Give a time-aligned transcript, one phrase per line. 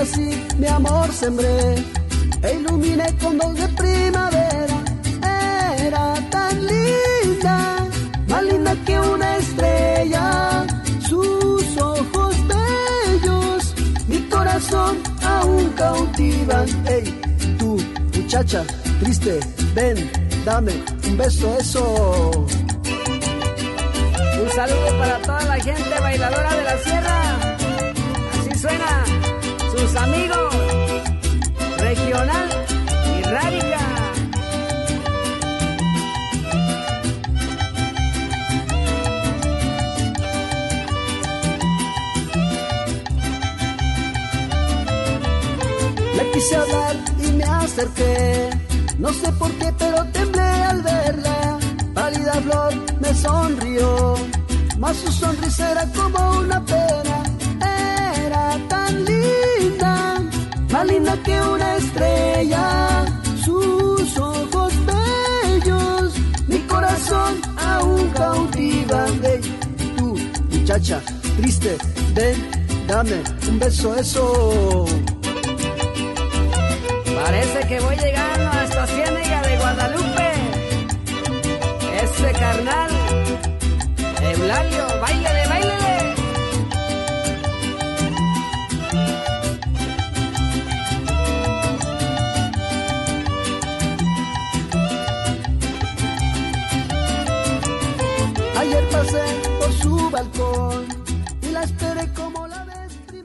[0.00, 1.74] Con ella sí mi amor sembré
[2.42, 4.76] e iluminé con dos de primavera.
[5.78, 7.86] Era tan linda,
[8.26, 10.66] más linda que una estrella.
[11.06, 13.74] Sus ojos bellos,
[14.08, 16.66] mi corazón aún cautivan.
[16.86, 17.04] Ey,
[17.58, 17.76] tú,
[18.16, 18.64] muchacha,
[19.00, 19.38] triste,
[19.74, 20.10] ven,
[20.46, 20.72] dame
[21.08, 22.46] un beso, eso.
[24.42, 27.29] Un saludo para toda la gente bailadora de la sierra.
[29.96, 30.54] Amigos
[31.78, 32.48] regional
[33.18, 33.80] y rádica.
[46.16, 48.50] Le quise hablar y me acerqué.
[48.98, 51.58] No sé por qué, pero temblé al verla.
[51.94, 54.14] Pálida flor me sonrió,
[54.78, 57.22] mas su sonrisa era como una pena.
[58.26, 59.49] Era tan linda,
[60.80, 63.04] más linda que una estrella.
[63.44, 66.14] Sus ojos bellos,
[66.48, 69.24] mi corazón aún cautivan.
[69.24, 69.40] Ey,
[69.96, 70.18] tú,
[70.50, 71.02] muchacha,
[71.36, 71.76] triste,
[72.14, 72.36] ven,
[72.86, 74.86] dame un beso, eso.
[77.22, 80.28] Parece que voy llegando hasta Ciénega de Guadalupe.
[82.02, 82.90] Ese carnal,
[84.22, 85.39] Eulalio, bailele,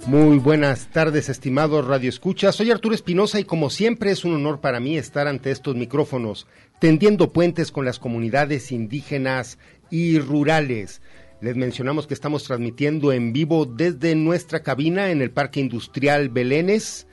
[0.08, 2.52] Muy buenas tardes, estimados Radio Escucha.
[2.52, 6.46] Soy Arturo Espinosa y como siempre es un honor para mí estar ante estos micrófonos,
[6.80, 9.58] tendiendo puentes con las comunidades indígenas
[9.90, 11.02] y rurales.
[11.42, 17.08] Les mencionamos que estamos transmitiendo en vivo desde nuestra cabina en el Parque Industrial Belénes.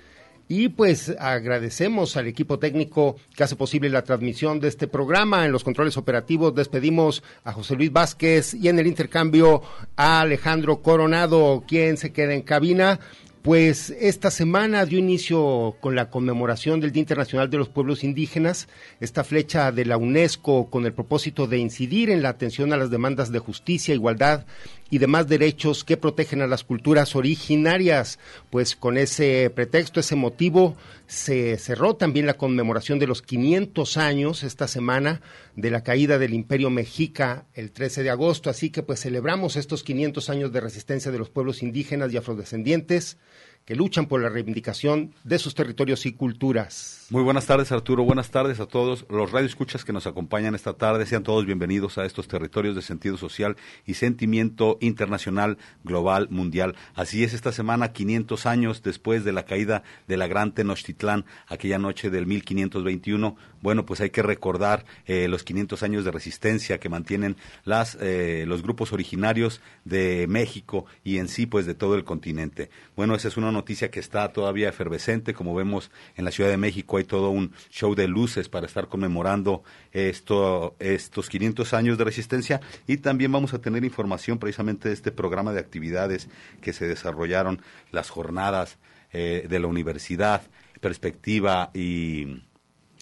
[0.55, 5.47] Y pues agradecemos al equipo técnico que hace posible la transmisión de este programa.
[5.47, 9.63] En los controles operativos despedimos a José Luis Vázquez y en el intercambio
[9.97, 13.01] a Alejandro Coronado, quien se queda en cabina.
[13.41, 18.69] Pues esta semana dio inicio con la conmemoración del Día Internacional de los Pueblos Indígenas,
[19.01, 22.91] esta flecha de la UNESCO con el propósito de incidir en la atención a las
[22.91, 24.45] demandas de justicia, igualdad
[24.93, 28.19] y demás derechos que protegen a las culturas originarias.
[28.51, 34.43] Pues con ese pretexto, ese motivo, se cerró también la conmemoración de los 500 años
[34.43, 35.23] esta semana
[35.57, 38.51] de la caída del Imperio Mexica el 13 de agosto.
[38.51, 43.17] Así que pues celebramos estos 500 años de resistencia de los pueblos indígenas y afrodescendientes
[43.65, 47.02] que luchan por la reivindicación de sus territorios y culturas.
[47.13, 48.05] Muy buenas tardes, Arturo.
[48.05, 51.05] Buenas tardes a todos los radioescuchas que nos acompañan esta tarde.
[51.05, 56.75] Sean todos bienvenidos a estos territorios de sentido social y sentimiento internacional, global, mundial.
[56.95, 61.77] Así es, esta semana, 500 años después de la caída de la gran Tenochtitlán, aquella
[61.77, 66.89] noche del 1521, bueno, pues hay que recordar eh, los 500 años de resistencia que
[66.89, 72.05] mantienen las, eh, los grupos originarios de México y en sí, pues de todo el
[72.05, 72.71] continente.
[72.97, 76.57] Bueno, esa es una noticia que está todavía efervescente, como vemos en la Ciudad de
[76.57, 79.63] México hay todo un show de luces para estar conmemorando
[79.93, 85.13] esto, estos 500 años de resistencia y también vamos a tener información precisamente de este
[85.13, 86.29] programa de actividades
[86.61, 87.61] que se desarrollaron,
[87.91, 88.79] las jornadas
[89.13, 90.43] eh, de la universidad,
[90.81, 92.43] perspectiva y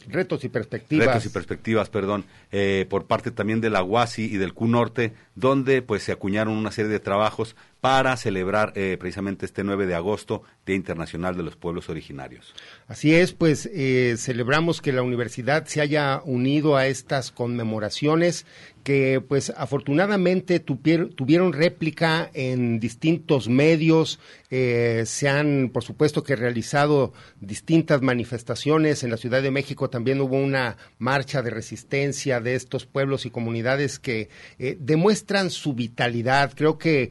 [0.08, 1.06] Retos y perspectivas.
[1.06, 5.82] Retos y perspectivas, perdón, eh, por parte también de la UASI y del Norte, donde
[5.82, 10.42] pues se acuñaron una serie de trabajos para celebrar eh, precisamente este 9 de agosto,
[10.66, 12.54] Día Internacional de los Pueblos Originarios.
[12.88, 18.44] Así es, pues eh, celebramos que la universidad se haya unido a estas conmemoraciones
[18.84, 24.18] que pues afortunadamente tuvieron réplica en distintos medios,
[24.50, 30.18] eh, se han por supuesto que realizado distintas manifestaciones, en la Ciudad de México también
[30.22, 34.30] hubo una marcha de resistencia de estos pueblos y comunidades que
[34.78, 37.10] demuestran su vitalidad, creo que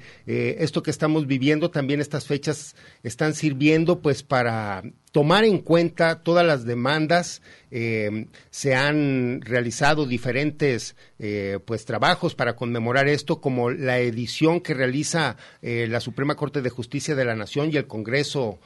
[0.60, 6.46] esto que estamos viviendo, también estas fechas están sirviendo pues para tomar en cuenta todas
[6.46, 7.42] las demandas.
[7.72, 14.74] Eh, se han realizado diferentes eh, pues trabajos para conmemorar esto, como la edición que
[14.74, 18.60] realiza eh, la Suprema Corte de Justicia de la Nación y el Congreso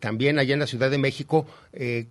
[0.00, 1.46] también allá en la Ciudad de México,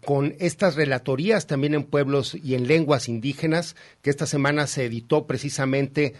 [0.06, 5.26] con estas relatorías también en pueblos y en lenguas indígenas, que esta semana se editó
[5.26, 6.14] precisamente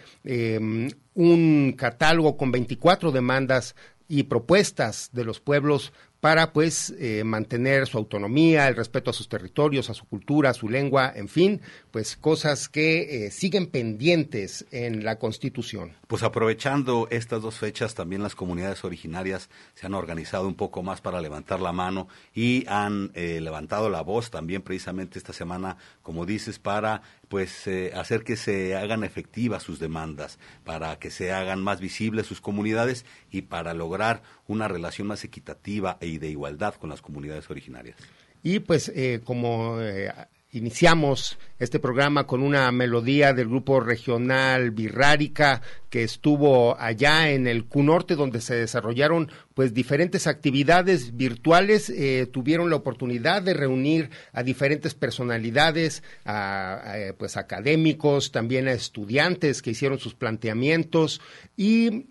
[1.14, 3.74] un catálogo con 24 demandas
[4.08, 9.28] y propuestas de los pueblos para pues eh, mantener su autonomía, el respeto a sus
[9.28, 11.60] territorios, a su cultura, a su lengua, en fin,
[11.90, 15.92] pues cosas que eh, siguen pendientes en la Constitución.
[16.06, 21.00] Pues aprovechando estas dos fechas, también las comunidades originarias se han organizado un poco más
[21.00, 26.26] para levantar la mano y han eh, levantado la voz también precisamente esta semana, como
[26.26, 31.78] dices, para pues hacer que se hagan efectivas sus demandas, para que se hagan más
[31.78, 37.02] visibles sus comunidades y para lograr una relación más equitativa y de igualdad con las
[37.02, 37.96] comunidades originarias.
[38.42, 40.12] Y pues eh, como eh,
[40.52, 45.60] iniciamos este programa con una melodía del grupo regional Birrárica
[45.90, 51.90] que estuvo allá en el Q Norte donde se desarrollaron pues diferentes actividades virtuales.
[51.90, 59.60] Eh, tuvieron la oportunidad de reunir a diferentes personalidades a, pues académicos también a estudiantes
[59.60, 61.20] que hicieron sus planteamientos.
[61.56, 62.04] Y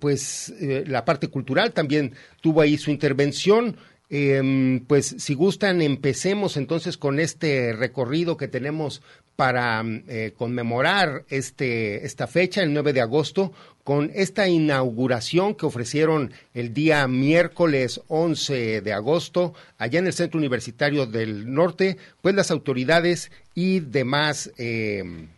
[0.00, 3.76] pues la parte cultural también tuvo ahí su intervención
[4.10, 9.02] Em, pues si gustan, empecemos entonces con este recorrido que tenemos
[9.36, 13.52] para eh, conmemorar este, esta fecha, el 9 de agosto,
[13.84, 20.38] con esta inauguración que ofrecieron el día miércoles 11 de agosto, allá en el Centro
[20.38, 24.50] Universitario del Norte, pues las autoridades y demás.
[24.58, 25.28] Eh,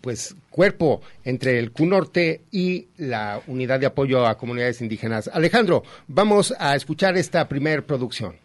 [0.00, 5.30] pues cuerpo entre el CUNORTE y la Unidad de Apoyo a Comunidades Indígenas.
[5.32, 8.36] Alejandro, vamos a escuchar esta primer producción.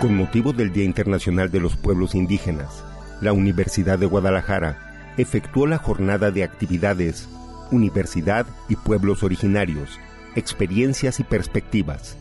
[0.00, 2.84] Con motivo del Día Internacional de los Pueblos Indígenas,
[3.20, 7.28] la Universidad de Guadalajara efectuó la jornada de actividades
[7.70, 9.98] Universidad y Pueblos Originarios,
[10.34, 12.16] Experiencias y Perspectivas.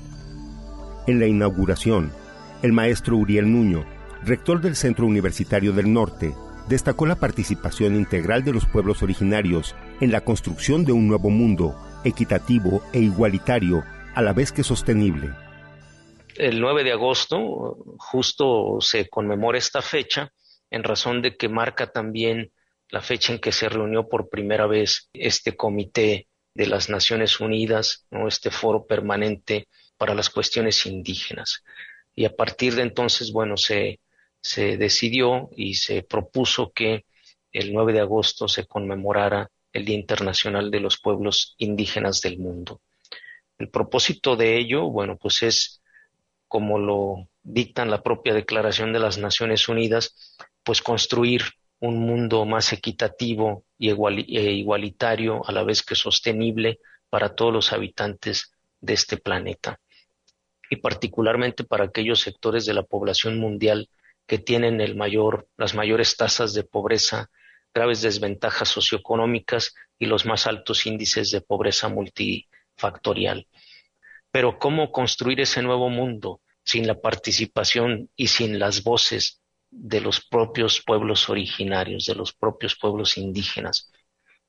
[1.07, 2.11] En la inauguración,
[2.61, 3.85] el maestro Uriel Nuño,
[4.23, 6.33] rector del Centro Universitario del Norte,
[6.67, 11.75] destacó la participación integral de los pueblos originarios en la construcción de un nuevo mundo,
[12.03, 13.83] equitativo e igualitario,
[14.15, 15.33] a la vez que sostenible.
[16.35, 20.31] El 9 de agosto justo se conmemora esta fecha
[20.69, 22.51] en razón de que marca también
[22.89, 28.05] la fecha en que se reunió por primera vez este comité de las Naciones Unidas,
[28.09, 28.27] ¿no?
[28.27, 31.63] este foro permanente para las cuestiones indígenas
[32.15, 33.99] y a partir de entonces, bueno, se,
[34.41, 37.05] se decidió y se propuso que
[37.51, 42.81] el 9 de agosto se conmemorara el Día Internacional de los Pueblos Indígenas del Mundo.
[43.57, 45.81] El propósito de ello, bueno, pues es,
[46.47, 51.43] como lo dictan la propia Declaración de las Naciones Unidas, pues construir
[51.79, 56.79] un mundo más equitativo y e igualitario, a la vez que sostenible
[57.09, 59.79] para todos los habitantes de este planeta
[60.69, 63.89] y particularmente para aquellos sectores de la población mundial
[64.27, 67.29] que tienen el mayor, las mayores tasas de pobreza,
[67.73, 73.47] graves desventajas socioeconómicas y los más altos índices de pobreza multifactorial.
[74.31, 80.25] Pero ¿cómo construir ese nuevo mundo sin la participación y sin las voces de los
[80.25, 83.91] propios pueblos originarios, de los propios pueblos indígenas?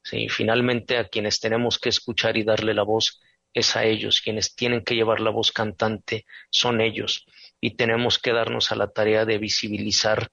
[0.03, 3.21] Sí, finalmente a quienes tenemos que escuchar y darle la voz
[3.57, 7.25] es a ellos, quienes tienen que llevar la voz cantante son ellos
[7.59, 10.29] y tenemos que darnos a la tarea de visibilizar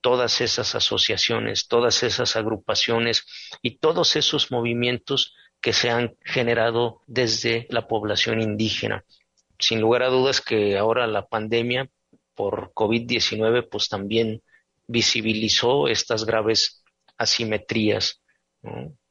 [0.00, 3.26] todas esas asociaciones, todas esas agrupaciones
[3.62, 9.04] y todos esos movimientos que se han generado desde la población indígena.
[9.56, 11.88] Sin lugar a dudas que ahora la pandemia
[12.34, 14.42] por COVID-19 pues también
[14.88, 16.82] visibilizó estas graves
[17.18, 18.20] asimetrías.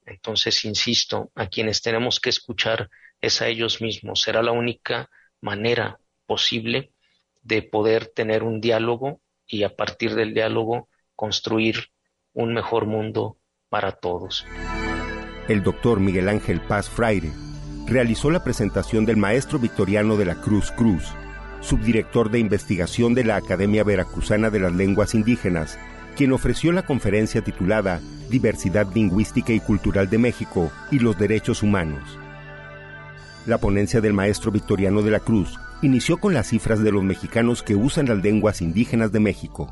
[0.05, 2.89] Entonces, insisto, a quienes tenemos que escuchar
[3.23, 4.21] es a ellos mismos.
[4.21, 6.91] Será la única manera posible
[7.41, 11.89] de poder tener un diálogo y a partir del diálogo construir
[12.33, 13.37] un mejor mundo
[13.69, 14.45] para todos.
[15.47, 17.31] El doctor Miguel Ángel Paz Fraire
[17.87, 21.05] realizó la presentación del maestro victoriano de la Cruz Cruz,
[21.61, 25.79] subdirector de investigación de la Academia Veracruzana de las Lenguas Indígenas,
[26.17, 32.19] quien ofreció la conferencia titulada Diversidad Lingüística y Cultural de México y los Derechos Humanos.
[33.45, 37.61] La ponencia del maestro Victoriano de la Cruz inició con las cifras de los mexicanos
[37.61, 39.67] que usan las lenguas indígenas de México.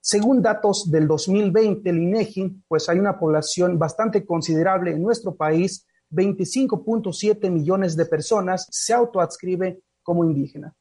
[0.00, 5.86] Según datos del 2020, el INEGI, pues hay una población bastante considerable en nuestro país,
[6.12, 10.74] 25.7 millones de personas se autoadscribe como indígena.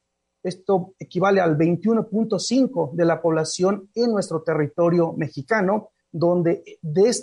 [0.43, 7.13] Esto equivale al 21.5 de la población en nuestro territorio mexicano, donde de,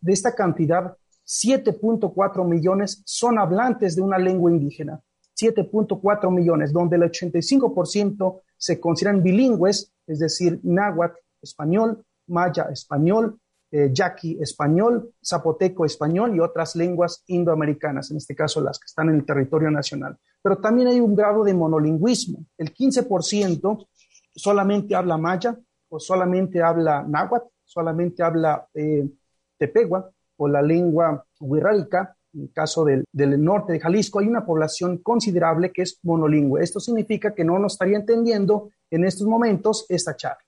[0.00, 0.96] de esta cantidad
[1.30, 5.00] 7.4 millones son hablantes de una lengua indígena.
[5.40, 13.38] 7.4 millones, donde el 85% se consideran bilingües, es decir, náhuatl, español, maya, español,
[13.70, 19.08] eh, yaqui, español, zapoteco, español y otras lenguas indoamericanas, en este caso las que están
[19.08, 20.18] en el territorio nacional.
[20.42, 22.44] Pero también hay un grado de monolingüismo.
[22.58, 23.86] El 15%
[24.34, 25.56] solamente habla maya
[25.88, 29.08] o solamente habla náhuatl, solamente habla eh,
[29.56, 30.10] tepegua,
[30.40, 34.98] o la lengua huirrárica, en el caso del, del, norte de Jalisco, hay una población
[34.98, 36.62] considerable que es monolingüe.
[36.62, 40.42] Esto significa que no nos estaría entendiendo en estos momentos esta charla.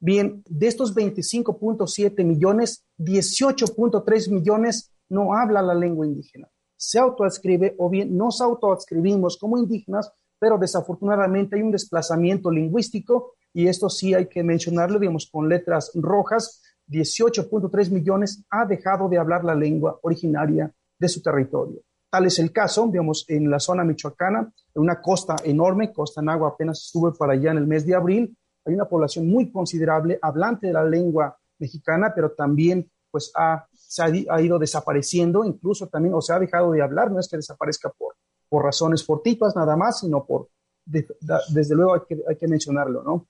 [0.00, 6.48] Bien, de estos 25.7 millones, 18.3 millones no habla la lengua indígena.
[6.76, 10.10] Se autoadscribe o bien nos autoadscribimos como indígenas,
[10.40, 15.92] pero desafortunadamente hay un desplazamiento lingüístico y esto sí hay que mencionarlo, digamos, con letras
[15.94, 21.80] rojas, 18.3 millones ha dejado de hablar la lengua originaria de su territorio.
[22.10, 26.48] Tal es el caso, digamos, en la zona michoacana, en una costa enorme, Costa Nagua
[26.48, 30.68] apenas estuve para allá en el mes de abril, hay una población muy considerable hablante
[30.68, 36.20] de la lengua mexicana, pero también pues ha, se ha, ido desapareciendo, incluso también, o
[36.20, 38.14] se ha dejado de hablar, no es que desaparezca por,
[38.48, 40.48] por razones fortuitas nada más, sino por,
[40.84, 43.26] desde luego hay que, hay que mencionarlo, ¿no?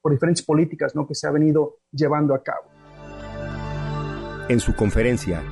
[0.00, 1.06] Por diferentes políticas, ¿no?
[1.06, 2.73] Que se ha venido llevando a cabo.
[4.46, 5.42] En su conferencia,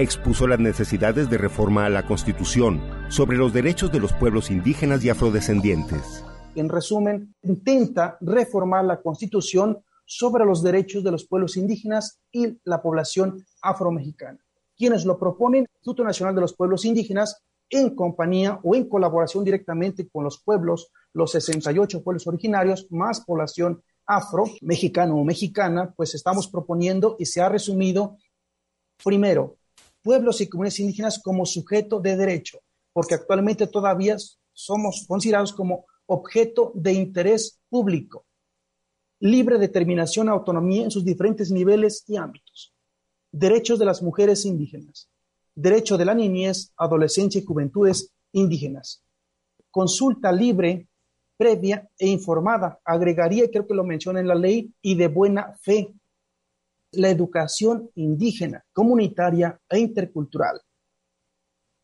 [0.00, 5.04] expuso las necesidades de reforma a la Constitución sobre los derechos de los pueblos indígenas
[5.04, 6.24] y afrodescendientes.
[6.56, 12.82] En resumen, intenta reformar la Constitución sobre los derechos de los pueblos indígenas y la
[12.82, 14.40] población afromexicana.
[14.76, 20.08] Quienes lo proponen, Instituto Nacional de los Pueblos Indígenas, en compañía o en colaboración directamente
[20.08, 26.48] con los pueblos, los 68 pueblos originarios, más población afro, mexicano o mexicana, pues estamos
[26.48, 28.16] proponiendo y se ha resumido
[29.04, 29.56] Primero,
[30.02, 32.58] pueblos y comunidades indígenas como sujeto de derecho,
[32.92, 34.16] porque actualmente todavía
[34.52, 38.26] somos considerados como objeto de interés público,
[39.20, 42.74] libre determinación autonomía en sus diferentes niveles y ámbitos.
[43.32, 45.08] Derechos de las mujeres indígenas,
[45.54, 49.02] derecho de la niñez, adolescencia y juventudes indígenas.
[49.70, 50.88] Consulta libre,
[51.36, 55.94] previa e informada, agregaría, creo que lo menciona en la ley, y de buena fe
[56.92, 60.60] la educación indígena, comunitaria e intercultural,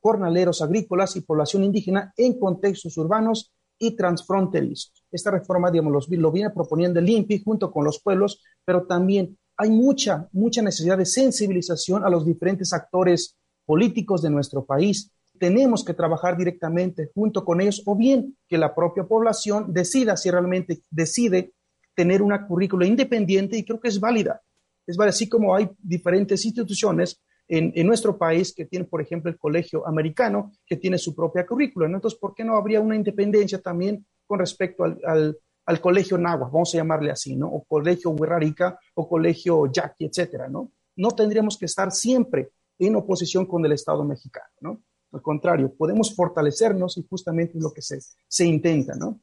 [0.00, 5.04] jornaleros agrícolas y población indígena en contextos urbanos y transfronterizos.
[5.10, 9.70] Esta reforma, digamos, lo viene proponiendo el INPI junto con los pueblos, pero también hay
[9.70, 15.12] mucha, mucha necesidad de sensibilización a los diferentes actores políticos de nuestro país.
[15.38, 20.30] Tenemos que trabajar directamente junto con ellos o bien que la propia población decida si
[20.30, 21.52] realmente decide
[21.94, 24.42] tener una currícula independiente y creo que es válida
[24.86, 29.86] es así como hay diferentes instituciones en, nuestro país que tienen, por ejemplo, el colegio
[29.86, 31.86] americano, que tiene su propia currícula.
[31.86, 36.78] Entonces, ¿por qué no habría una independencia también con respecto al, colegio Nahua, vamos a
[36.78, 37.48] llamarle así, ¿no?
[37.48, 40.72] O colegio Huerrarica o colegio Yaqui, etcétera, ¿no?
[40.96, 44.82] No tendríamos que estar siempre en oposición con el Estado mexicano, ¿no?
[45.12, 49.20] Al contrario, podemos fortalecernos y justamente es lo que se, se intenta, ¿no?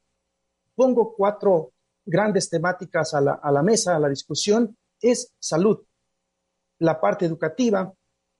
[0.75, 1.73] Pongo cuatro
[2.05, 5.83] grandes temáticas a la, a la mesa, a la discusión, es salud,
[6.79, 7.93] la parte educativa,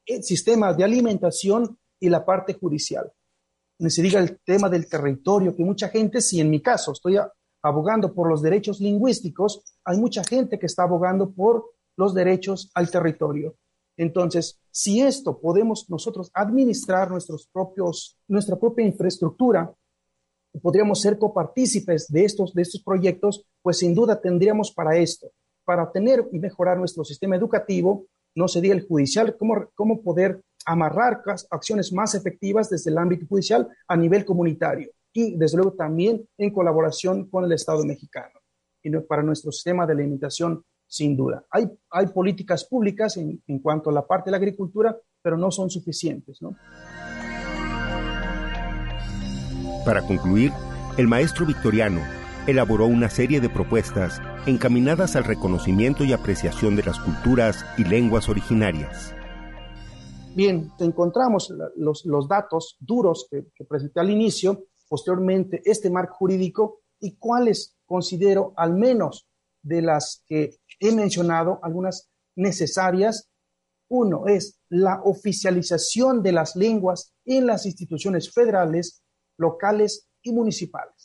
[0.05, 3.11] el sistema de alimentación y la parte judicial.
[3.79, 7.17] Ni se diga el tema del territorio, que mucha gente, si en mi caso estoy
[7.61, 12.89] abogando por los derechos lingüísticos, hay mucha gente que está abogando por los derechos al
[12.89, 13.55] territorio.
[13.97, 19.73] Entonces, si esto podemos nosotros administrar nuestros propios, nuestra propia infraestructura,
[20.61, 25.31] podríamos ser copartícipes de estos, de estos proyectos, pues sin duda tendríamos para esto,
[25.65, 28.05] para tener y mejorar nuestro sistema educativo,
[28.35, 33.67] no sería el judicial, cómo, cómo poder amarrar acciones más efectivas desde el ámbito judicial
[33.87, 38.39] a nivel comunitario y desde luego también en colaboración con el Estado mexicano
[38.81, 41.45] y para nuestro sistema de limitación sin duda.
[41.49, 45.49] Hay, hay políticas públicas en, en, cuanto a la parte de la agricultura, pero no
[45.51, 46.41] son suficientes.
[46.41, 46.55] ¿no?
[49.85, 50.51] Para concluir,
[50.97, 52.01] el maestro victoriano
[52.45, 58.29] elaboró una serie de propuestas encaminadas al reconocimiento y apreciación de las culturas y lenguas
[58.29, 59.13] originarias.
[60.35, 66.81] Bien, encontramos los, los datos duros que, que presenté al inicio, posteriormente este marco jurídico
[66.99, 69.27] y cuáles considero al menos
[69.61, 73.29] de las que he mencionado, algunas necesarias.
[73.89, 79.03] Uno es la oficialización de las lenguas en las instituciones federales,
[79.37, 81.02] locales y municipales.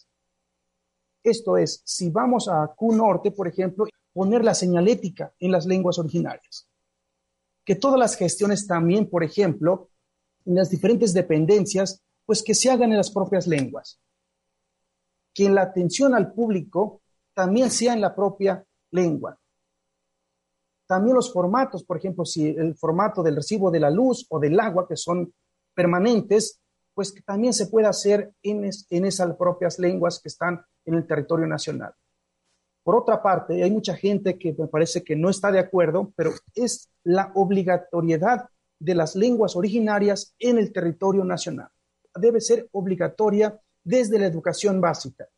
[1.28, 5.98] Esto es, si vamos a Q Norte, por ejemplo, poner la señalética en las lenguas
[5.98, 6.66] originarias.
[7.64, 9.90] Que todas las gestiones también, por ejemplo,
[10.46, 14.00] en las diferentes dependencias, pues que se hagan en las propias lenguas.
[15.34, 17.02] Que la atención al público
[17.34, 19.38] también sea en la propia lengua.
[20.86, 24.58] También los formatos, por ejemplo, si el formato del recibo de la luz o del
[24.58, 25.32] agua, que son
[25.74, 26.60] permanentes,
[26.94, 28.64] pues que también se puede hacer en
[29.04, 31.92] esas propias lenguas que están en el territorio nacional.
[32.82, 36.32] Por otra parte, hay mucha gente que me parece que no está de acuerdo, pero
[36.54, 38.48] es la obligatoriedad
[38.80, 41.68] de las lenguas originarias en el territorio nacional.
[42.14, 45.28] Debe ser obligatoria desde la educación básica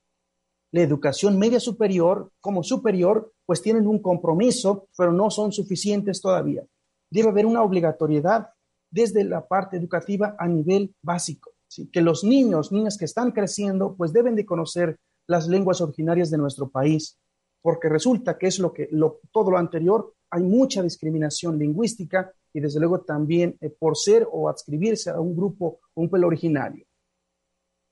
[0.73, 6.65] la educación media superior como superior, pues tienen un compromiso, pero no son suficientes todavía.
[7.11, 8.51] Debe haber una obligatoriedad
[8.91, 11.53] desde la parte educativa a nivel básico,
[11.93, 16.39] que los niños, niñas que están creciendo, pues deben de conocer las lenguas originarias de
[16.39, 17.19] nuestro país,
[17.63, 18.89] porque resulta que es lo que
[19.33, 24.49] todo lo anterior, hay mucha discriminación lingüística y desde luego también eh, por ser o
[24.49, 26.85] adscribirse a un grupo, un pueblo originario.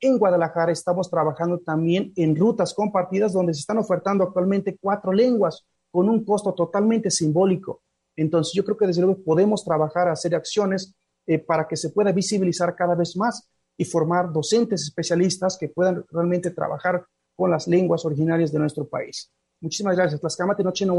[0.01, 5.67] En Guadalajara estamos trabajando también en rutas compartidas donde se están ofertando actualmente cuatro lenguas
[5.91, 7.83] con un costo totalmente simbólico.
[8.15, 10.95] Entonces yo creo que desde luego podemos trabajar, hacer acciones
[11.27, 16.05] eh, para que se pueda visibilizar cada vez más y formar docentes especialistas que puedan
[16.11, 17.05] realmente trabajar
[17.39, 19.31] con las lenguas originarias de nuestro país.
[19.61, 20.21] Muchísimas gracias.
[20.65, 20.97] noche no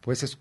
[0.00, 0.38] Pues es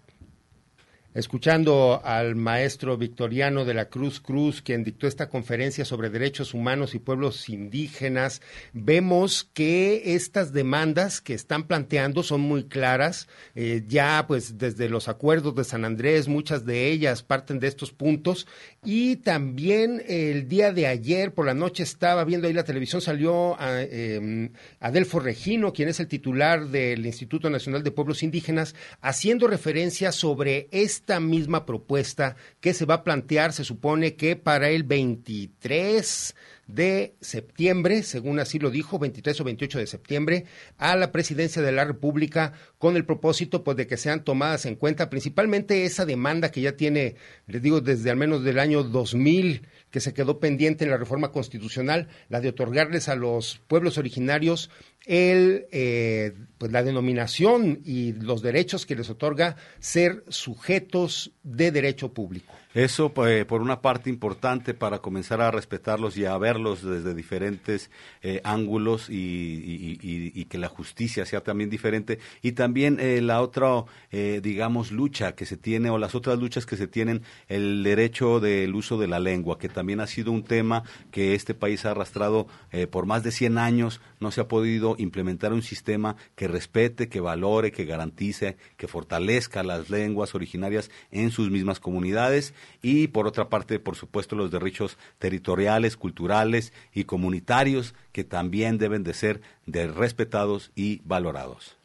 [1.14, 6.96] escuchando al maestro Victoriano de la Cruz Cruz, quien dictó esta conferencia sobre derechos humanos
[6.96, 8.42] y pueblos indígenas,
[8.74, 13.28] vemos que estas demandas que están planteando son muy claras.
[13.56, 17.92] Eh, ya, pues, desde los acuerdos de San Andrés, muchas de ellas parten de estos
[17.92, 18.48] puntos.
[18.84, 23.60] Y también el día de ayer por la noche estaba viendo ahí la televisión, salió
[23.60, 29.48] a, em, Adelfo Regino, quien es el titular del Instituto Nacional de Pueblos Indígenas, haciendo
[29.48, 34.70] referencia sobre este esta misma propuesta que se va a plantear, se supone que para
[34.70, 36.34] el 23
[36.68, 40.46] de septiembre, según así lo dijo, 23 o 28 de septiembre,
[40.78, 44.76] a la presidencia de la República con el propósito pues de que sean tomadas en
[44.76, 49.68] cuenta principalmente esa demanda que ya tiene, les digo, desde al menos del año 2000
[49.94, 54.72] que se quedó pendiente en la reforma constitucional, la de otorgarles a los pueblos originarios
[55.06, 62.12] el, eh, pues la denominación y los derechos que les otorga ser sujetos de derecho
[62.12, 62.56] público.
[62.74, 67.92] Eso, eh, por una parte, importante para comenzar a respetarlos y a verlos desde diferentes
[68.24, 72.18] eh, ángulos y, que la justicia sea también diferente.
[72.42, 76.76] Y también eh, la otra, digamos, lucha que se tiene, o las otras luchas que
[76.76, 80.84] se tienen, el derecho del uso de la lengua, que también ha sido un tema
[81.12, 82.48] que este país ha arrastrado
[82.92, 84.02] por más de 100 años.
[84.20, 89.64] No se ha podido implementar un sistema que respete, que valore, que garantice, que fortalezca
[89.64, 94.98] las lenguas originarias en sus mismas comunidades y por otra parte, por supuesto, los derechos
[95.20, 101.78] territoriales, culturales y comunitarios que también deben de ser respetados y valorados.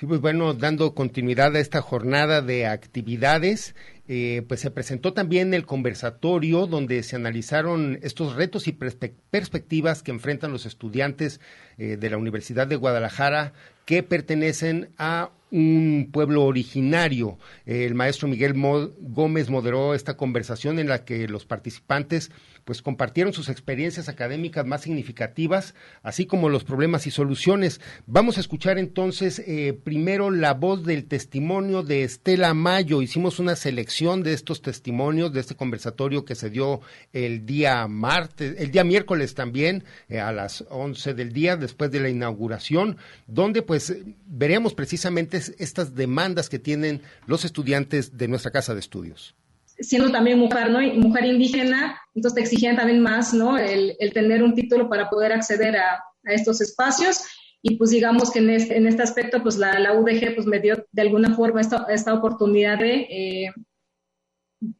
[0.00, 3.74] Sí, pues bueno, dando continuidad a esta jornada de actividades,
[4.08, 10.10] eh, pues se presentó también el conversatorio donde se analizaron estos retos y perspectivas que
[10.10, 11.38] enfrentan los estudiantes
[11.76, 13.52] eh, de la Universidad de Guadalajara
[13.84, 17.38] que pertenecen a un pueblo originario.
[17.66, 22.30] El maestro Miguel Gómez moderó esta conversación en la que los participantes
[22.64, 27.80] pues compartieron sus experiencias académicas más significativas, así como los problemas y soluciones.
[28.06, 33.02] Vamos a escuchar entonces eh, primero la voz del testimonio de Estela Mayo.
[33.02, 36.80] Hicimos una selección de estos testimonios de este conversatorio que se dio
[37.12, 42.00] el día martes, el día miércoles también eh, a las 11 del día después de
[42.00, 42.96] la inauguración,
[43.26, 43.96] donde pues
[44.26, 49.34] veremos precisamente estas demandas que tienen los estudiantes de nuestra casa de estudios
[49.80, 50.80] siendo también mujer, ¿no?
[50.80, 53.58] Mujer indígena, entonces te exigían también más, ¿no?
[53.58, 57.24] El, tener un título para poder acceder a, estos espacios.
[57.62, 60.60] Y pues digamos que en este, en este aspecto, pues la, la, UDG pues me
[60.60, 63.52] dio de alguna forma esta, esta oportunidad de eh,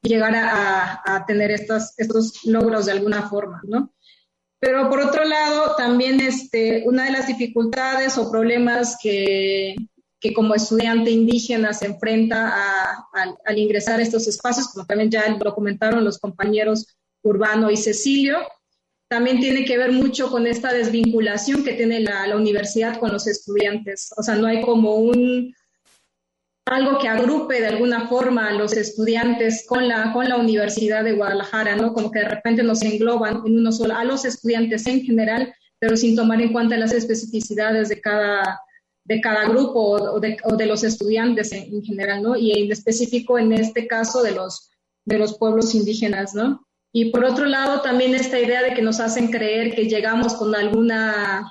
[0.02, 3.92] llegar a, a, tener estos, estos logros de alguna forma, ¿no?
[4.60, 9.74] Pero por otro lado, también este, una de las dificultades o problemas que,
[10.20, 13.06] que como estudiante indígena se enfrenta
[13.44, 16.86] al ingresar a estos espacios, como también ya lo comentaron los compañeros
[17.22, 18.38] Urbano y Cecilio.
[19.08, 23.26] También tiene que ver mucho con esta desvinculación que tiene la, la universidad con los
[23.26, 24.10] estudiantes.
[24.16, 25.52] O sea, no hay como un
[26.66, 31.14] algo que agrupe de alguna forma a los estudiantes con la, con la Universidad de
[31.14, 31.92] Guadalajara, ¿no?
[31.92, 35.96] Como que de repente nos engloban en uno solo, a los estudiantes en general, pero
[35.96, 38.60] sin tomar en cuenta las especificidades de cada,
[39.10, 42.36] de cada grupo o de, los estudiantes en, general, ¿no?
[42.36, 44.70] Y en específico en este caso de los,
[45.04, 46.64] de los pueblos indígenas, ¿no?
[46.92, 50.54] Y por otro lado, también esta idea de que nos hacen creer que llegamos con
[50.54, 51.44] alguna,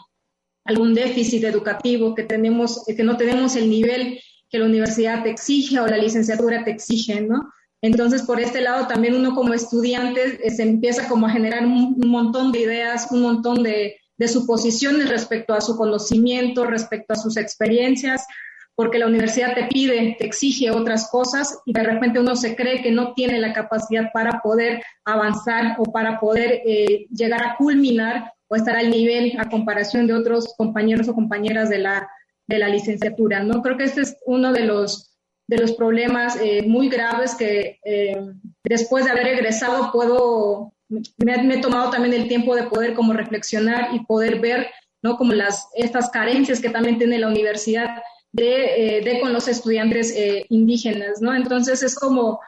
[0.64, 5.82] algún déficit educativo, que, tenemos, que no tenemos el nivel que la universidad te exige
[5.82, 7.52] o la licenciatura te exige, ¿no?
[7.82, 12.00] Entonces, por este lado, también uno como estudiante eh, se empieza como a generar un
[12.08, 17.38] montón de ideas, un montón de, de suposiciones respecto a su conocimiento, respecto a sus
[17.38, 18.28] experiencias,
[18.76, 22.82] porque la universidad te pide, te exige otras cosas y de repente uno se cree
[22.82, 28.34] que no tiene la capacidad para poder avanzar o para poder eh, llegar a culminar
[28.48, 32.10] o estar al nivel a comparación de otros compañeros o compañeras de la,
[32.48, 33.42] de la licenciatura.
[33.42, 33.62] ¿no?
[33.62, 38.18] Creo que este es uno de los, de los problemas eh, muy graves que eh,
[38.64, 43.94] después de haber egresado puedo me, he tomado también el tiempo de poder como reflexionar
[43.94, 44.68] y poder ver,
[45.02, 45.18] ¿no?
[45.18, 50.12] Como las, estas carencias que también tiene la universidad de, eh, de con los estudiantes
[50.16, 51.34] eh, indígenas, ¿no?
[51.36, 52.40] Entonces es como,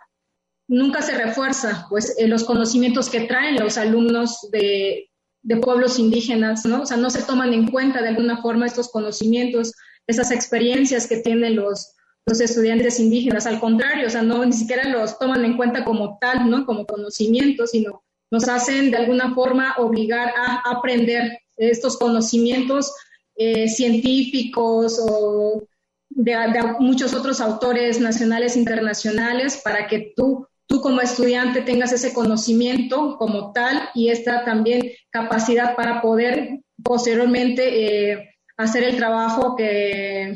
[0.68, 5.10] nunca se refuerza, pues, eh, los conocimientos que traen los alumnos de,
[5.44, 6.82] de pueblos indígenas, ¿no?
[6.82, 9.74] O sea, no se toman en cuenta de alguna forma estos conocimientos,
[10.08, 11.94] esas experiencias que tienen los,
[12.26, 13.46] los estudiantes indígenas.
[13.46, 16.66] Al contrario, o sea, no ni siquiera los toman en cuenta como tal, ¿no?
[16.66, 22.94] Como conocimientos, sino nos hacen de alguna forma obligar a aprender estos conocimientos
[23.36, 25.64] eh, científicos o
[26.10, 26.36] de,
[26.80, 33.18] muchos otros autores nacionales e internacionales para que tú, tú como estudiante tengas ese conocimiento
[33.18, 40.36] como tal y esta también capacidad para poder posteriormente eh, hacer el trabajo que,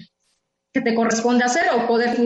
[0.74, 2.18] que, te corresponde hacer o poder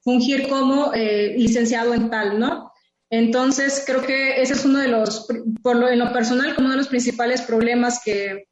[0.00, 2.73] fungir como eh, licenciado en tal, ¿no?
[3.16, 5.28] Entonces, creo que ese es uno de los,
[5.62, 8.48] por lo, en lo personal, como uno de los principales problemas que,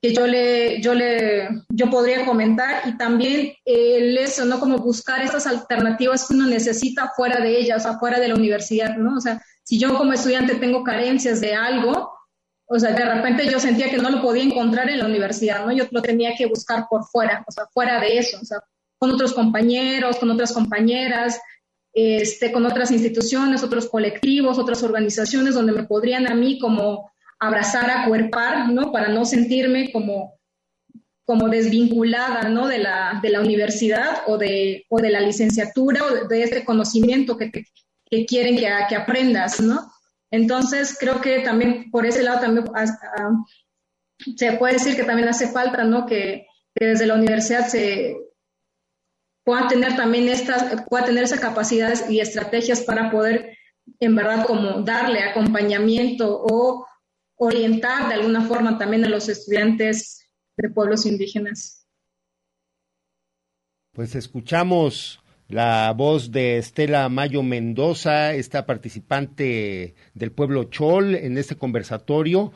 [0.00, 4.58] que yo le, yo le, yo podría comentar y también el eso, ¿no?
[4.58, 8.36] Como buscar estas alternativas que uno necesita fuera de ellas, o sea, fuera de la
[8.36, 9.16] universidad, ¿no?
[9.16, 12.10] O sea, si yo como estudiante tengo carencias de algo,
[12.64, 15.72] o sea, de repente yo sentía que no lo podía encontrar en la universidad, ¿no?
[15.72, 18.60] Yo lo tenía que buscar por fuera, o sea, fuera de eso, o sea,
[18.96, 21.38] con otros compañeros, con otras compañeras,
[21.98, 27.88] este, con otras instituciones, otros colectivos, otras organizaciones donde me podrían a mí como abrazar,
[27.90, 28.92] acuerpar, ¿no?
[28.92, 30.38] Para no sentirme como,
[31.24, 32.68] como desvinculada, ¿no?
[32.68, 37.38] De la, de la universidad o de, o de la licenciatura o de, este conocimiento
[37.38, 39.90] que, que, quieren que, que, aprendas, ¿no?
[40.30, 42.66] Entonces, creo que también por ese lado también
[44.36, 46.04] se puede decir que también hace falta, ¿no?
[46.04, 48.18] Que, que desde la universidad se,
[49.46, 53.56] pueda tener también estas, pueda tener esas capacidades y estrategias para poder
[54.00, 56.84] en verdad como darle acompañamiento o
[57.36, 61.86] orientar de alguna forma también a los estudiantes de pueblos indígenas.
[63.92, 71.54] Pues escuchamos la voz de Estela Mayo Mendoza, esta participante del pueblo Chol en este
[71.54, 72.52] conversatorio,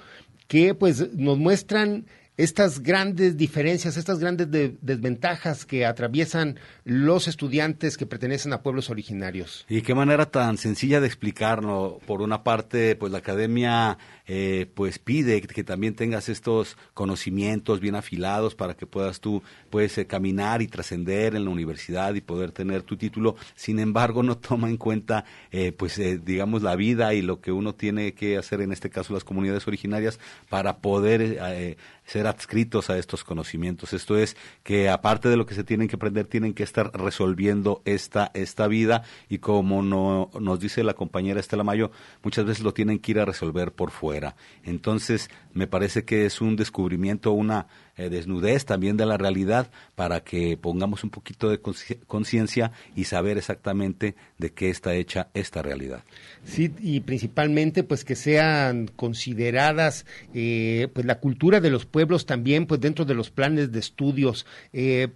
[0.48, 2.06] que pues nos muestran
[2.42, 9.66] estas grandes diferencias, estas grandes desventajas que atraviesan los estudiantes que pertenecen a pueblos originarios.
[9.68, 12.00] Y qué manera tan sencilla de explicarlo.
[12.06, 13.98] Por una parte, pues la academia
[14.32, 19.98] eh, pues pide que también tengas estos conocimientos bien afilados para que puedas tú pues
[19.98, 23.34] eh, caminar y trascender en la universidad y poder tener tu título.
[23.56, 27.74] Sin embargo, no toma en cuenta eh, pues digamos la vida y lo que uno
[27.74, 33.24] tiene que hacer en este caso las comunidades originarias para poder ser adscritos a estos
[33.24, 33.92] conocimientos.
[33.92, 37.82] Esto es que aparte de lo que se tienen que aprender, tienen que estar resolviendo
[37.84, 41.90] esta, esta vida y como no, nos dice la compañera Estela Mayo,
[42.22, 44.19] muchas veces lo tienen que ir a resolver por fuera.
[44.64, 50.20] Entonces, me parece que es un descubrimiento, una eh, desnudez también de la realidad para
[50.20, 56.02] que pongamos un poquito de conciencia y saber exactamente de qué está hecha esta realidad.
[56.44, 62.66] Sí, y principalmente pues que sean consideradas eh, pues la cultura de los pueblos también
[62.66, 64.46] pues dentro de los planes de estudios.
[64.72, 65.08] Eh,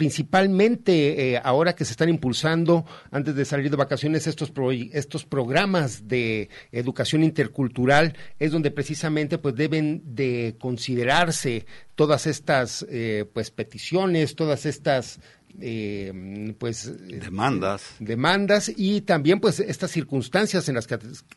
[0.00, 4.50] principalmente eh, ahora que se están impulsando antes de salir de vacaciones estos
[4.94, 13.26] estos programas de educación intercultural es donde precisamente pues deben de considerarse todas estas eh,
[13.34, 15.20] pues peticiones todas estas
[15.60, 17.96] eh, pues demandas.
[17.98, 20.86] demandas y también pues estas circunstancias en las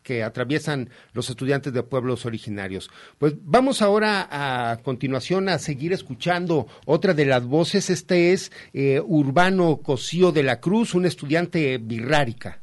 [0.02, 2.90] que, atraviesan los estudiantes de pueblos originarios.
[3.18, 7.90] Pues vamos ahora a continuación a seguir escuchando otra de las voces.
[7.90, 12.60] Este es eh, Urbano Cosío de la Cruz un estudiante birrárica.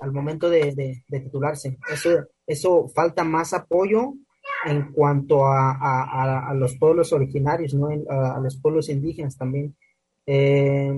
[0.00, 1.76] Al momento de, titularse.
[1.92, 4.14] Eso eso falta más apoyo
[4.64, 9.76] en cuanto a, los pueblos originarios no a los pueblos indígenas también
[10.30, 10.92] eh,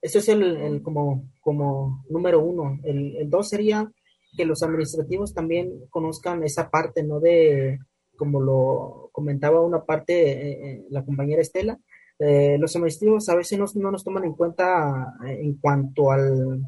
[0.00, 2.80] eso es el, como, como número uno.
[2.84, 3.92] El, dos sería
[4.34, 7.20] que los administrativos también conozcan esa parte, ¿no?
[7.20, 7.78] De,
[8.16, 11.78] como lo comentaba una parte eh, eh, la compañera Estela,
[12.18, 16.60] los administrativos a veces no, nos toman en cuenta en cuanto al,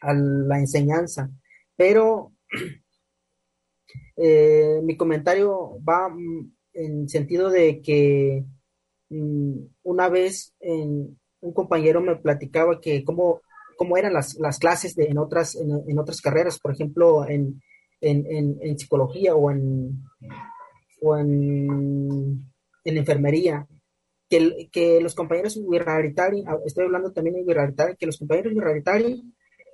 [0.00, 1.30] a la enseñanza,
[1.76, 2.32] pero
[4.16, 6.12] mi comentario va
[6.72, 8.53] en sentido de que Mm,
[9.10, 13.42] una vez un compañero me platicaba que cómo,
[13.76, 17.60] cómo eran las, clases de, en, otras, en, otras carreras, por ejemplo, en,
[18.00, 20.02] en, psicología o en,
[21.02, 22.50] o en,
[22.84, 23.66] enfermería,
[24.28, 29.22] que, que los compañeros Wirraritari, estoy hablando también de Wirraritari, que los compañeros Wirraritari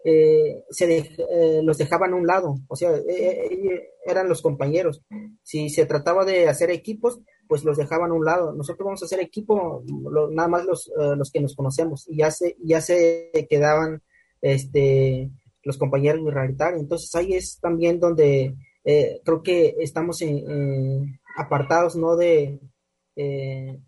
[0.03, 5.03] eh, se eh, los dejaban a un lado, o sea, eh, eran los compañeros.
[5.43, 8.53] Si se trataba de hacer equipos, pues los dejaban a un lado.
[8.53, 9.83] Nosotros vamos a hacer equipo,
[10.31, 14.01] nada más los, eh, los que nos conocemos, y ya se, ya se quedaban
[14.41, 15.29] este,
[15.65, 16.81] los compañeros minoritarios.
[16.81, 20.23] Entonces ahí es también donde eh, creo que estamos
[21.37, 22.15] apartados, ¿no?
[22.15, 22.61] De,
[23.17, 23.81] eh,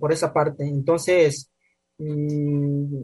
[0.00, 0.64] por esa parte.
[0.64, 1.50] Entonces,
[1.98, 3.02] mm,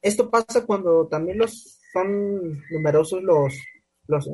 [0.00, 3.52] esto pasa cuando también los son numerosos los,
[4.06, 4.28] los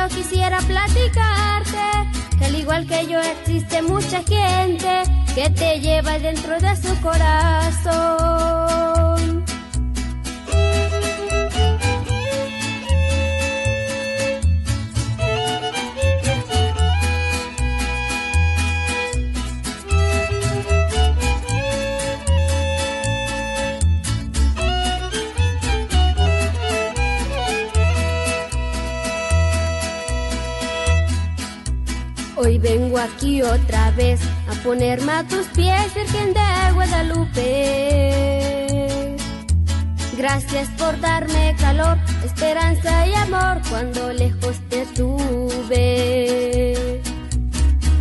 [0.00, 1.86] Yo quisiera platicarte.
[2.38, 5.02] Que al igual que yo existe mucha gente
[5.34, 8.39] que te lleva dentro de su corazón.
[33.52, 36.40] Otra vez a ponerme a tus pies, Virgen de
[36.74, 37.40] Guadalupe.
[40.16, 45.80] Gracias por darme calor, esperanza y amor cuando lejos te tuve.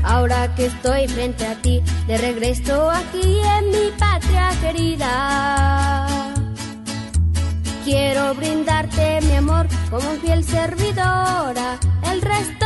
[0.03, 6.07] Ahora que estoy frente a ti, de regreso aquí en mi patria querida.
[7.85, 11.79] Quiero brindarte mi amor como un fiel servidora
[12.11, 12.58] el resto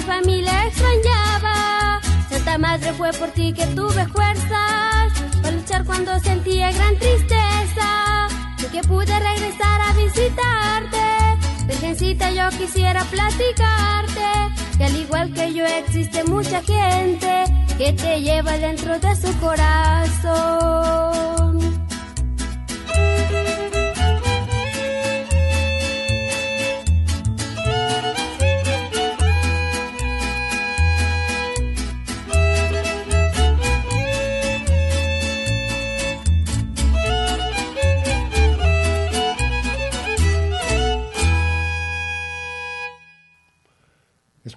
[0.00, 2.00] mi familia extrañaba.
[2.30, 8.28] Santa Madre fue por ti que tuve fuerzas para luchar cuando sentía gran tristeza.
[8.58, 11.36] Y que pude regresar a visitarte.
[11.66, 14.54] Virgencita, yo quisiera platicarte.
[14.78, 17.44] Que al igual que yo existe mucha gente
[17.76, 20.80] que te lleva dentro de su corazón.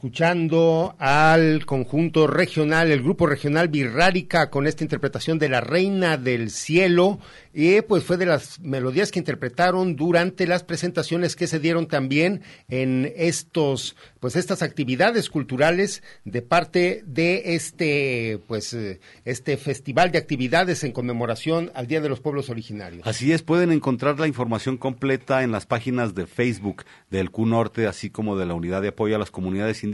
[0.04, 6.50] Escuchando al conjunto regional, el grupo regional Birrárica con esta interpretación de La Reina del
[6.50, 7.20] Cielo,
[7.54, 12.42] y pues fue de las melodías que interpretaron durante las presentaciones que se dieron también
[12.68, 20.18] en estos, pues estas actividades culturales de parte de este, pues eh, este festival de
[20.18, 23.08] actividades en conmemoración al Día de los Pueblos Originarios.
[23.08, 27.88] Así es, pueden encontrar la información completa en las páginas de Facebook del Q Norte,
[27.88, 29.92] así como de la Unidad de Apoyo a las Comunidades Indígenas,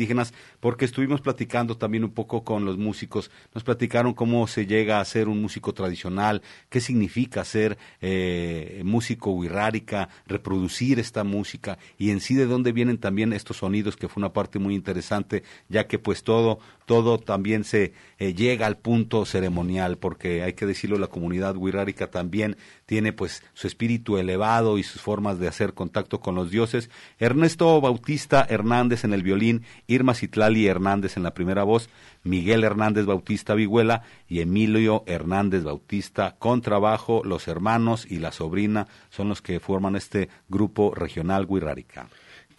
[0.59, 5.05] porque estuvimos platicando también un poco con los músicos, nos platicaron cómo se llega a
[5.05, 12.19] ser un músico tradicional, qué significa ser eh, músico wixárika, reproducir esta música y en
[12.19, 15.99] sí de dónde vienen también estos sonidos, que fue una parte muy interesante, ya que
[15.99, 16.59] pues todo,
[16.89, 22.10] todo también se eh, llega al punto ceremonial, porque hay que decirlo, la comunidad wixárika
[22.10, 26.89] también tiene pues su espíritu elevado y sus formas de hacer contacto con los dioses.
[27.19, 31.91] Ernesto Bautista Hernández en el violín, Irma Citlali Hernández en la primera voz,
[32.23, 38.88] Miguel Hernández Bautista Vigüela y Emilio Hernández Bautista con trabajo, los hermanos y la sobrina
[39.12, 42.10] son los que forman este grupo regional Wixárika.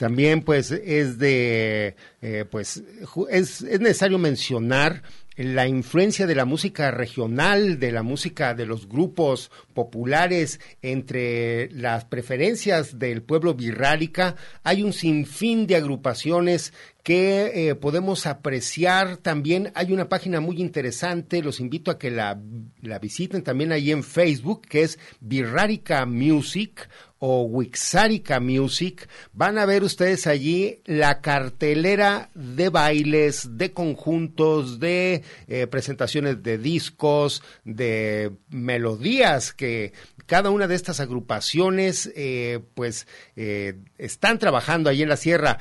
[0.00, 2.82] También pues es de, eh, pues
[3.28, 5.02] es, es necesario mencionar
[5.36, 12.06] la influencia de la música regional, de la música de los grupos populares entre las
[12.06, 19.72] preferencias del pueblo birrárica, hay un sinfín de agrupaciones que eh, podemos apreciar también.
[19.74, 22.38] Hay una página muy interesante, los invito a que la,
[22.82, 26.88] la visiten también ahí en Facebook, que es Birrárica Music
[27.22, 35.22] o Wixárika Music, van a ver ustedes allí la cartelera de bailes, de conjuntos, de
[35.46, 39.92] eh, presentaciones de discos, de melodías que
[40.24, 43.06] cada una de estas agrupaciones eh, pues
[43.36, 45.58] eh, están trabajando allí en la sierra.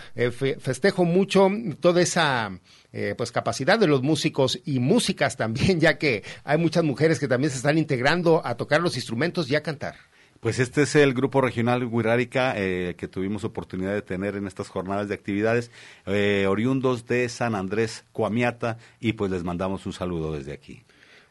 [0.59, 1.49] festejo mucho
[1.81, 2.57] toda esa
[3.17, 7.51] pues capacidad de los músicos y músicas también, ya que hay muchas mujeres que también
[7.51, 10.08] se están integrando a tocar los instrumentos y a cantar.
[10.39, 14.69] Pues este es el grupo regional Huirárica eh, que tuvimos oportunidad de tener en estas
[14.69, 15.69] jornadas de actividades,
[16.05, 20.83] eh, oriundos de San Andrés Coamiata, y pues les mandamos un saludo desde aquí.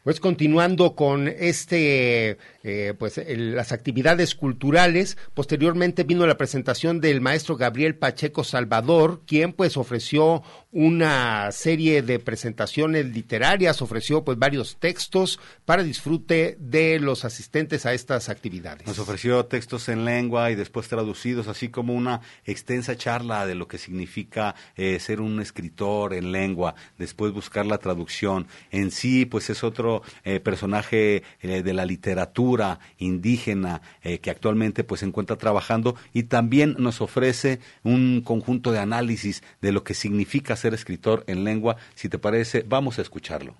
[0.03, 7.57] Pues continuando con este, eh, pues las actividades culturales, posteriormente vino la presentación del maestro
[7.57, 10.41] Gabriel Pacheco Salvador, quien pues ofreció
[10.71, 17.93] una serie de presentaciones literarias, ofreció pues varios textos para disfrute de los asistentes a
[17.93, 18.85] estas actividades.
[18.85, 23.67] Nos ofreció textos en lengua y después traducidos, así como una extensa charla de lo
[23.67, 28.47] que significa eh, ser un escritor en lengua, después buscar la traducción.
[28.69, 33.81] En sí, pues es otro eh, personaje eh, de la literatura indígena
[34.21, 39.71] que actualmente pues se encuentra trabajando y también nos ofrece un conjunto de análisis de
[39.71, 41.77] lo que significa ser escritor en lengua.
[41.95, 43.55] Si te parece, vamos a escucharlo.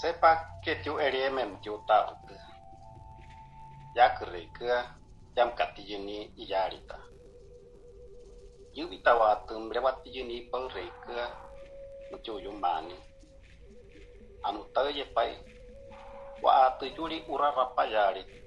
[0.00, 2.16] Sepa que tu eriem tu ta
[3.94, 4.48] ya que
[5.34, 6.98] jam katijini iyarita.
[8.72, 11.36] Yubita wa tumbre wa tijini pa reka
[12.10, 12.94] mucho yumani.
[14.42, 15.36] Anu taye pai
[16.42, 18.39] wa tu juli ura rapayari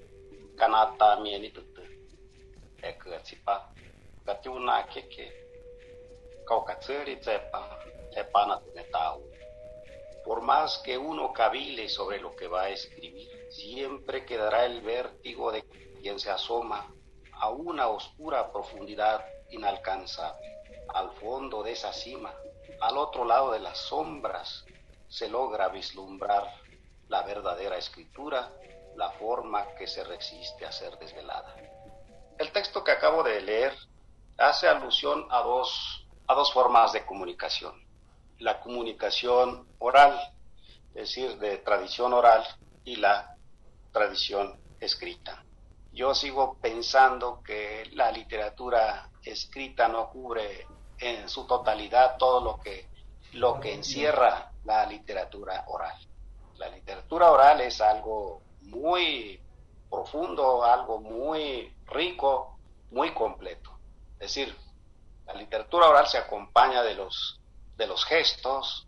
[10.24, 15.52] por más que uno cavile sobre lo que va a escribir, siempre quedará el vértigo
[15.52, 15.62] de
[16.00, 16.90] quien se asoma
[17.32, 20.46] a una oscura profundidad inalcanzable.
[20.88, 22.34] Al fondo de esa cima,
[22.80, 24.64] al otro lado de las sombras,
[25.08, 26.50] se logra vislumbrar
[27.08, 28.50] la verdadera escritura
[28.96, 31.54] la forma que se resiste a ser desvelada.
[32.38, 33.74] El texto que acabo de leer
[34.38, 37.84] hace alusión a dos, a dos formas de comunicación.
[38.38, 40.18] La comunicación oral,
[40.88, 42.44] es decir, de tradición oral,
[42.84, 43.36] y la
[43.92, 45.44] tradición escrita.
[45.92, 50.66] Yo sigo pensando que la literatura escrita no cubre
[50.98, 52.88] en su totalidad todo lo que,
[53.32, 55.96] lo que encierra la literatura oral.
[56.56, 59.40] La literatura oral es algo muy
[59.90, 62.58] profundo, algo muy rico,
[62.90, 63.78] muy completo.
[64.18, 64.56] Es decir,
[65.26, 67.40] la literatura oral se acompaña de los,
[67.76, 68.86] de los gestos,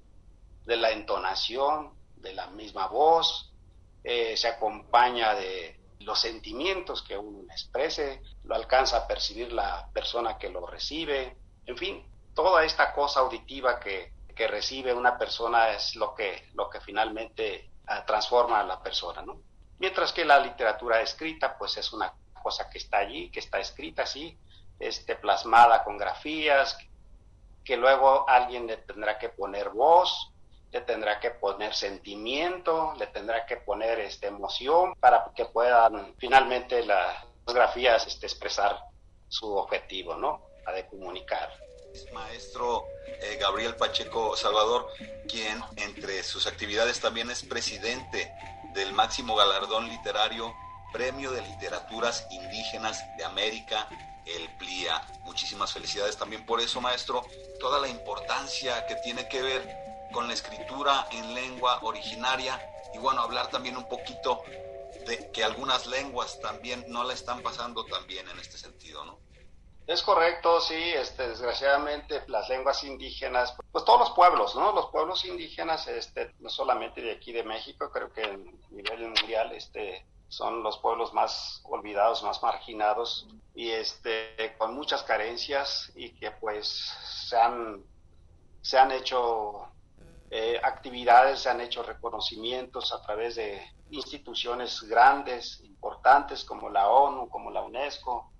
[0.65, 3.53] de la entonación, de la misma voz,
[4.05, 10.39] eh, se acompaña de los sentimientos que uno exprese, lo alcanza a percibir la persona
[10.39, 15.97] que lo recibe, en fin, toda esta cosa auditiva que, que recibe una persona es
[15.97, 19.41] lo que, lo que finalmente ah, transforma a la persona, ¿no?
[19.79, 22.13] Mientras que la literatura escrita, pues es una
[22.43, 24.39] cosa que está allí, que está escrita así,
[24.79, 26.79] este, plasmada con grafías,
[27.65, 30.33] que luego alguien le tendrá que poner voz,
[30.71, 36.85] le tendrá que poner sentimiento, le tendrá que poner este, emoción para que puedan finalmente
[36.85, 38.79] las grafías este, expresar
[39.29, 40.43] su objetivo, ¿no?
[40.65, 41.51] La de comunicar.
[42.13, 44.89] Maestro eh, Gabriel Pacheco Salvador,
[45.29, 48.33] quien entre sus actividades también es presidente
[48.75, 50.55] del máximo galardón literario,
[50.93, 53.89] Premio de Literaturas Indígenas de América,
[54.27, 55.03] el PLIA.
[55.25, 57.25] Muchísimas felicidades también por eso, maestro.
[57.61, 59.77] Toda la importancia que tiene que ver
[60.13, 62.61] con la escritura en lengua originaria
[62.95, 64.43] y bueno, hablar también un poquito
[65.07, 69.26] de que algunas lenguas también no la están pasando tan bien en este sentido, ¿no?
[69.87, 74.73] Es correcto, sí, este, desgraciadamente las lenguas indígenas, pues todos los pueblos, ¿no?
[74.73, 78.37] Los pueblos indígenas, este, no solamente de aquí de México, creo que a
[78.71, 85.93] nivel mundial, este, son los pueblos más olvidados, más marginados y este, con muchas carencias
[85.95, 86.67] y que pues
[87.29, 87.85] se han,
[88.63, 89.69] se han hecho
[90.31, 97.29] eh, actividades, se han hecho reconocimientos a través de instituciones grandes, importantes como la ONU,
[97.29, 98.33] como la UNESCO,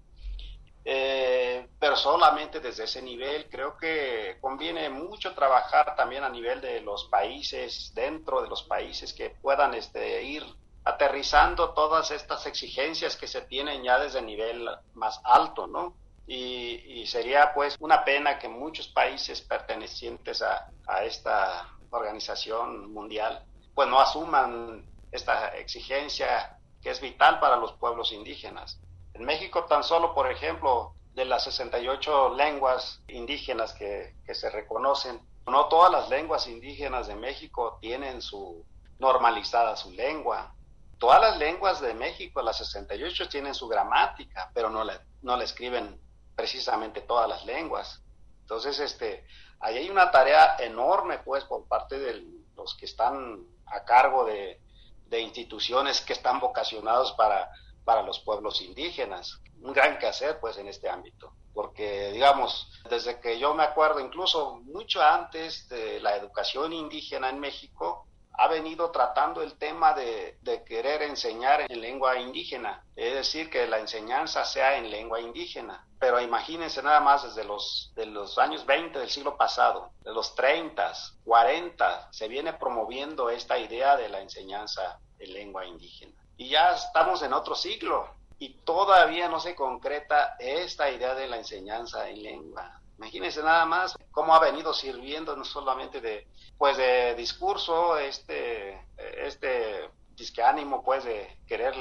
[0.89, 3.49] eh, pero solamente desde ese nivel.
[3.51, 9.13] Creo que conviene mucho trabajar también a nivel de los países, dentro de los países,
[9.13, 10.45] que puedan este, ir
[10.85, 15.97] aterrizando todas estas exigencias que se tienen ya desde el nivel más alto, ¿no?
[16.29, 23.45] Y, sería pues una pena que muchos países pertenecientes a, a esta organización mundial
[23.77, 28.81] pues no asuman esta exigencia que es vital para los pueblos indígenas.
[29.17, 35.69] En México tan solo, por ejemplo, de las 68 lenguas indígenas que, se reconocen, no
[35.69, 38.63] todas las lenguas indígenas de México tienen su
[38.99, 40.55] normalizada su lengua.
[40.99, 45.45] Todas las lenguas de México, las 68, tienen su gramática, pero no la, no la
[45.45, 45.99] escriben
[46.35, 48.03] precisamente todas las lenguas.
[48.43, 49.27] Entonces, este,
[49.61, 52.23] ahí hay una tarea enorme, pues, por parte de
[52.55, 54.61] los que están a cargo de,
[55.07, 57.51] de instituciones que están vocacionados para,
[57.87, 59.41] para los pueblos indígenas.
[59.63, 61.33] Un gran quehacer, pues, en este ámbito.
[61.55, 67.39] Porque, digamos, desde que yo me acuerdo, incluso mucho antes de la educación indígena en
[67.39, 68.07] México,
[68.39, 73.79] ha venido tratando el tema de, querer enseñar en lengua indígena, es decir, que la
[73.79, 75.87] enseñanza sea en lengua indígena.
[75.99, 80.35] Pero imagínense nada más desde los, de los años 20 del siglo pasado, de los
[80.35, 80.93] 30,
[81.25, 86.26] 40, se viene promoviendo esta idea de la enseñanza en lengua indígena.
[86.37, 88.09] Y ya estamos en otro siglo
[88.39, 93.95] y todavía no se concreta esta idea de la enseñanza en lengua Imagínense nada más
[94.11, 96.27] cómo ha venido sirviendo no solamente de,
[96.57, 101.75] pues de discurso, este, este disque ánimo pues de querer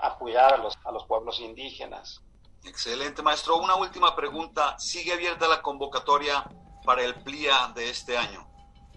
[0.00, 2.22] apoyar a los, a los pueblos indígenas.
[2.64, 3.56] Excelente, maestro.
[3.56, 4.76] Una última pregunta.
[4.78, 6.44] ¿Sigue abierta la convocatoria
[6.84, 8.48] para el PLIA de este año?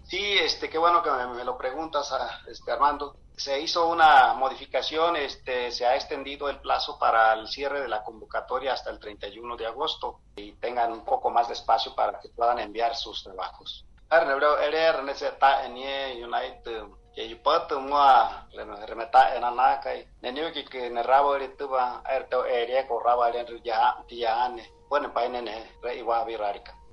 [0.04, 5.16] Sí, este, qué bueno que me, lo preguntas, ah, este, Armando se hizo una modificación,
[5.16, 9.56] este, se ha extendido el plazo para el cierre de la convocatoria hasta el 31
[9.56, 13.86] de agosto y tengan un poco más de espacio para que puedan enviar sus trabajos.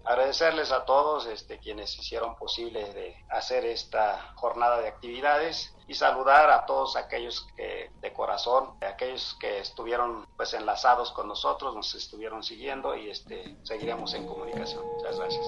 [0.07, 6.49] Agradecerles a todos este, quienes hicieron posible de hacer esta jornada de actividades y saludar
[6.49, 12.41] a todos aquellos que de corazón, aquellos que estuvieron pues enlazados con nosotros, nos estuvieron
[12.41, 14.85] siguiendo y este seguiremos en comunicación.
[14.95, 15.45] Muchas gracias.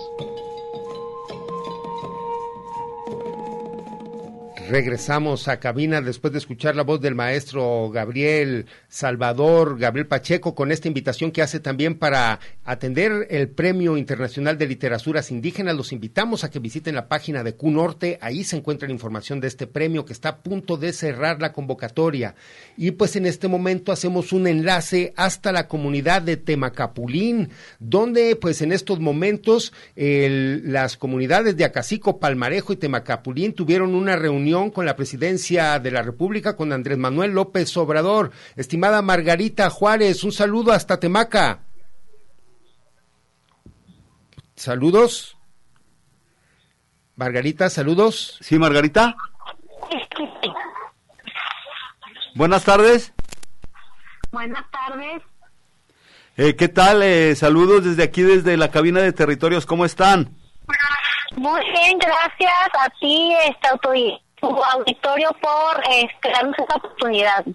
[4.70, 10.72] Regresamos a cabina después de escuchar la voz del maestro Gabriel Salvador, Gabriel Pacheco, con
[10.72, 15.76] esta invitación que hace también para atender el Premio Internacional de Literaturas Indígenas.
[15.76, 19.48] Los invitamos a que visiten la página de QNorte, ahí se encuentra la información de
[19.48, 22.36] este premio que está a punto de cerrar la convocatoria.
[22.78, 27.50] Y pues en este momento hacemos un enlace hasta la comunidad de Temacapulín,
[27.80, 34.59] donde pues en estos momentos las comunidades de Acacico, Palmarejo y Temacapulín tuvieron una reunión
[34.70, 38.32] con la presidencia de la República, con Andrés Manuel López Obrador.
[38.58, 41.62] Estimada Margarita Juárez, un saludo hasta Temaca.
[44.56, 45.38] Saludos.
[47.16, 48.38] Margarita, saludos.
[48.42, 49.16] Sí, Margarita.
[52.36, 53.14] Buenas tardes.
[54.32, 55.24] Buenas tardes.
[56.36, 57.02] Eh, ¿Qué tal?
[57.04, 59.66] Eh, saludos desde aquí, desde la cabina de territorios.
[59.66, 60.38] ¿Cómo están?
[61.36, 62.52] Muy bien, gracias
[62.82, 67.46] a ti, esta autoridad auditorio por este, darnos esta oportunidad.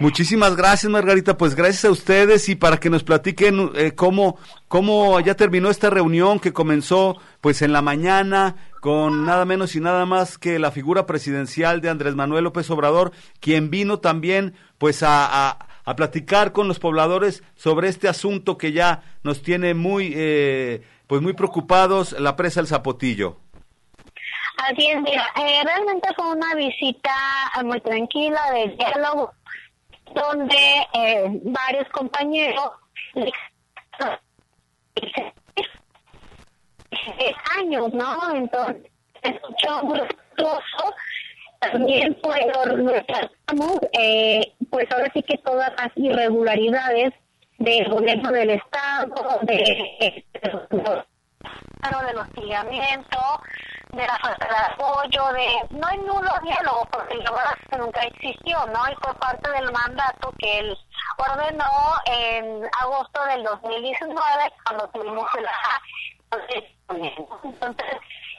[0.00, 1.36] Muchísimas gracias, Margarita.
[1.36, 4.36] Pues gracias a ustedes y para que nos platiquen eh, cómo,
[4.66, 9.80] cómo ya terminó esta reunión que comenzó pues en la mañana con nada menos y
[9.80, 15.04] nada más que la figura presidencial de Andrés Manuel López Obrador, quien vino también pues
[15.04, 15.50] a,
[15.84, 21.22] a, platicar con los pobladores sobre este asunto que ya nos tiene muy eh, pues
[21.22, 23.41] muy preocupados, la presa El Zapotillo.
[24.68, 27.10] Así es, mira, eh, realmente fue una visita
[27.64, 29.32] muy tranquila de diálogo,
[30.14, 32.70] donde eh, varios compañeros
[37.58, 38.34] años, ¿no?
[38.34, 38.90] Entonces,
[39.22, 40.00] escuchó muy
[41.60, 42.90] también fueron
[43.92, 47.12] eh, pues ahora sí que todas las irregularidades
[47.58, 50.50] del gobierno del estado, de, de, de,
[52.18, 53.18] hostigamiento,
[53.92, 57.18] de la falta de apoyo, de no hay nulo diálogo, porque
[57.78, 58.80] nunca existió, ¿no?
[58.90, 60.78] Y fue parte del mandato que él
[61.18, 61.64] ordenó
[62.06, 64.16] en agosto del 2019,
[64.64, 65.82] cuando tuvimos la...
[67.44, 67.86] Entonces,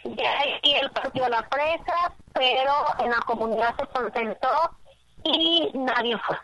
[0.04, 4.72] ya ahí el partido la presa, pero en la comunidad se concentró
[5.24, 6.36] y nadie fue.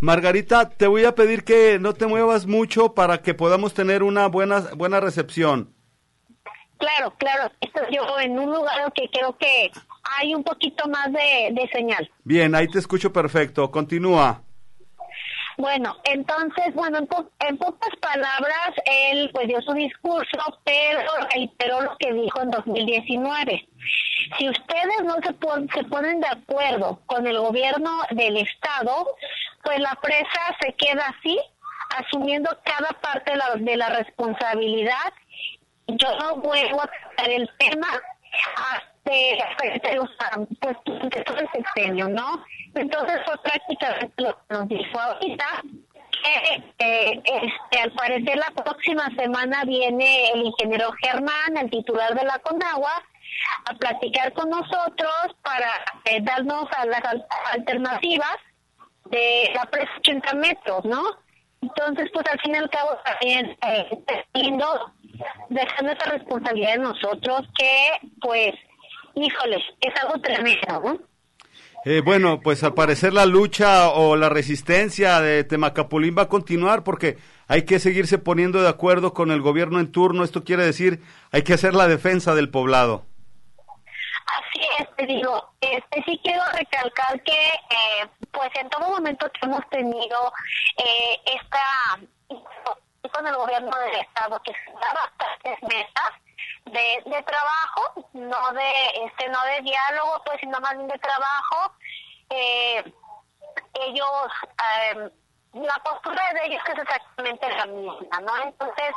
[0.00, 4.26] Margarita, te voy a pedir que no te muevas mucho para que podamos tener una
[4.26, 5.73] buena buena recepción.
[6.84, 7.50] Claro, claro.
[7.62, 9.70] Estoy yo en un lugar que creo que
[10.18, 12.10] hay un poquito más de, señal.
[12.24, 13.70] Bien, ahí te escucho perfecto.
[13.70, 14.42] Continúa.
[15.56, 21.00] Bueno, entonces, bueno, en, pocas palabras, él pues dio su discurso, pero
[21.32, 23.66] reiteró lo que dijo en 2019.
[24.36, 29.16] Si ustedes no se, se ponen de acuerdo con el gobierno del Estado,
[29.62, 31.38] pues la presa se queda así,
[31.96, 35.14] asumiendo cada parte de la, de la responsabilidad
[35.86, 37.88] yo no vuelvo a tratar el tema
[38.56, 38.86] hasta,
[40.60, 42.44] pues, todo el sexenio, ¿no?
[42.74, 45.46] Entonces fue prácticamente lo que nos dijo ahorita,
[46.22, 52.24] que eh, este, al parecer la próxima semana viene el ingeniero Germán, el titular de
[52.24, 53.02] la Conagua,
[53.66, 55.70] a platicar con nosotros para
[56.06, 57.02] eh, darnos a las
[57.52, 58.36] alternativas
[59.06, 61.02] de la presa 80 metros, ¿no?
[61.60, 63.98] Entonces, pues al fin y al cabo también eh,
[64.34, 64.92] lindo
[65.48, 67.90] dejando esa responsabilidad de nosotros que,
[68.20, 68.54] pues,
[69.14, 70.98] híjoles, es algo tremendo, ¿no?
[71.86, 76.82] Eh, bueno, pues al parecer la lucha o la resistencia de Temacapulín va a continuar
[76.82, 80.24] porque hay que seguirse poniendo de acuerdo con el gobierno en turno.
[80.24, 83.04] Esto quiere decir, hay que hacer la defensa del poblado.
[84.26, 89.46] Así es, te digo, este sí quiero recalcar que, eh, pues en todo momento que
[89.46, 90.32] hemos tenido
[90.78, 92.00] eh, esta
[93.14, 96.12] con el gobierno del estado que se da bastantes mesas
[96.64, 101.72] de, de trabajo, no de este no de diálogo, pues sino más bien de trabajo.
[102.30, 102.92] Eh,
[103.74, 104.30] ellos,
[104.82, 105.10] eh,
[105.52, 108.42] la postura de ellos es exactamente la misma, ¿no?
[108.42, 108.94] Entonces,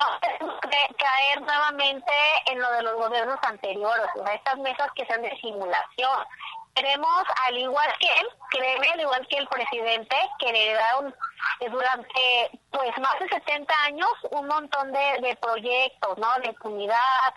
[0.00, 2.12] no caer nuevamente
[2.46, 6.26] en lo de los gobiernos anteriores, o sea, estas mesas que sean de simulación.
[6.74, 11.14] Queremos, al igual que él, créeme, al igual que el presidente, que le heredaron
[11.60, 16.28] eh, durante pues más de 70 años un montón de, de proyectos, ¿no?
[16.42, 17.34] De comunidad.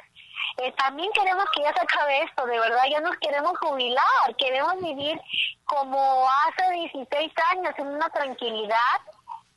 [0.58, 4.82] Eh, también queremos que ya se acabe esto, de verdad, ya nos queremos jubilar, queremos
[4.82, 5.22] vivir
[5.66, 9.02] como hace 16 años en una tranquilidad,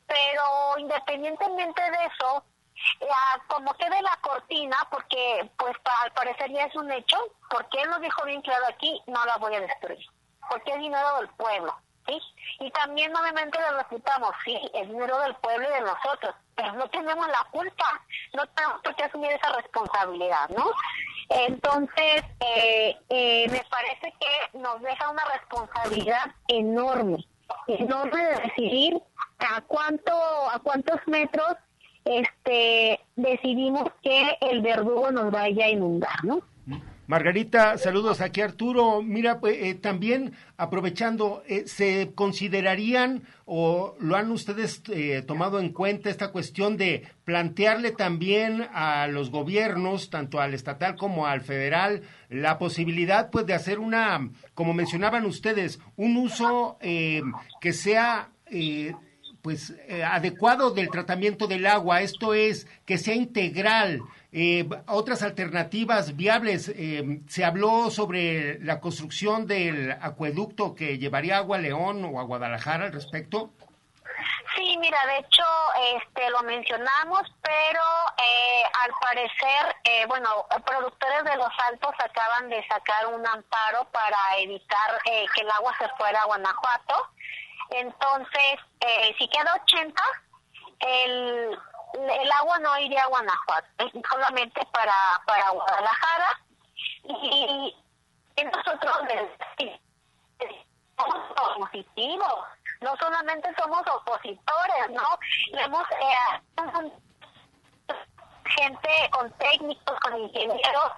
[0.05, 2.43] pero independientemente de eso,
[3.47, 7.17] como quede la cortina, porque pues al parecer ya es un hecho,
[7.49, 10.05] porque él nos dijo bien claro aquí, no la voy a destruir,
[10.49, 11.75] porque es dinero del pueblo,
[12.07, 12.19] ¿sí?
[12.59, 16.89] Y también obviamente lo respetamos, sí, es dinero del pueblo y de nosotros, pero no
[16.89, 18.01] tenemos la culpa,
[18.33, 20.71] no tenemos por qué asumir esa responsabilidad, ¿no?
[21.29, 27.25] Entonces, eh, eh, me parece que nos deja una responsabilidad enorme,
[27.67, 29.01] enorme de decidir
[29.39, 30.11] a cuánto,
[30.51, 31.55] a cuántos metros
[32.05, 36.41] este, decidimos que el verdugo nos vaya a inundar, ¿no?
[37.11, 39.01] Margarita, saludos aquí Arturo.
[39.01, 45.73] Mira, pues, eh, también aprovechando, eh, ¿se considerarían o lo han ustedes eh, tomado en
[45.73, 52.03] cuenta esta cuestión de plantearle también a los gobiernos, tanto al estatal como al federal,
[52.29, 58.29] la posibilidad pues de hacer una, como mencionaban ustedes, un uso que sea
[59.41, 64.01] pues eh, adecuado del tratamiento del agua, esto es que sea integral.
[64.31, 71.57] Eh, otras alternativas viables, eh, se habló sobre la construcción del acueducto que llevaría agua
[71.57, 73.51] a León o a Guadalajara al respecto.
[74.55, 75.43] Sí, mira, de hecho,
[75.95, 77.81] este, lo mencionamos, pero
[78.83, 85.41] al parecer, bueno, productores de los Altos acaban de sacar un amparo para evitar que
[85.41, 87.11] el agua se fuera a Guanajuato
[87.71, 90.03] entonces, eh, si queda 80,
[90.79, 91.57] el,
[91.93, 93.67] el agua no iría a Guanajuato,
[94.09, 94.93] solamente para,
[95.25, 96.39] para Guadalajara.
[97.03, 97.75] Y,
[98.43, 98.91] nosotros
[100.97, 102.39] somos positivos,
[102.81, 105.03] no solamente somos opositores, ¿no?
[105.59, 106.91] Hemos eh,
[108.45, 110.91] gente con técnicos, con ingenieros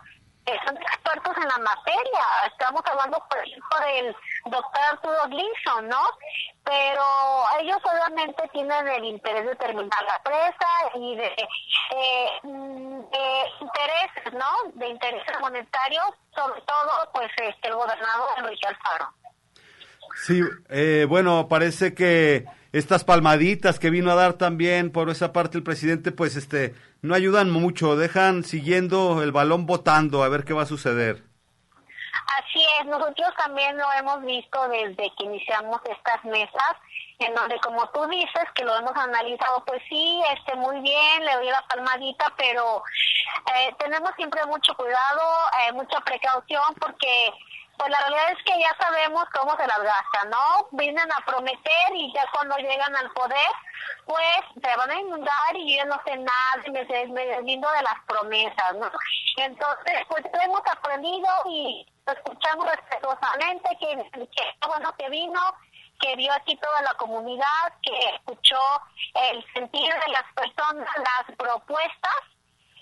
[0.65, 2.23] son expertos en la materia.
[2.47, 4.15] Estamos hablando, por ejemplo, del
[4.45, 6.03] doctor Arturo Gleason, ¿no?
[6.63, 7.03] Pero
[7.59, 14.71] ellos obviamente tienen el interés de terminar la presa y de, eh, de intereses, ¿no?
[14.73, 19.13] De intereses monetarios, sobre todo, pues, este, el gobernador Enrique Alfaro.
[20.15, 25.57] Sí, eh, bueno, parece que estas palmaditas que vino a dar también por esa parte
[25.57, 30.53] el presidente, pues este, no ayudan mucho, dejan siguiendo el balón votando a ver qué
[30.53, 31.21] va a suceder.
[32.39, 36.75] Así es, nosotros también lo hemos visto desde que iniciamos estas mesas,
[37.19, 41.35] en donde como tú dices, que lo hemos analizado, pues sí, este, muy bien, le
[41.35, 42.81] doy la palmadita, pero
[43.53, 45.21] eh, tenemos siempre mucho cuidado,
[45.59, 47.33] eh, mucha precaución, porque
[47.77, 50.67] pues la realidad es que ya sabemos cómo se las gastan, ¿no?
[50.71, 53.51] Vienen a prometer y ya cuando llegan al poder,
[54.05, 57.99] pues se van a inundar y yo no sé nada, me, me deslindo de las
[58.07, 58.91] promesas, ¿no?
[59.37, 65.41] Entonces, pues hemos aprendido y escuchamos respetuosamente que, que bueno que vino,
[65.99, 68.59] que vio aquí toda la comunidad, que escuchó
[69.15, 72.21] el sentir de las personas, las propuestas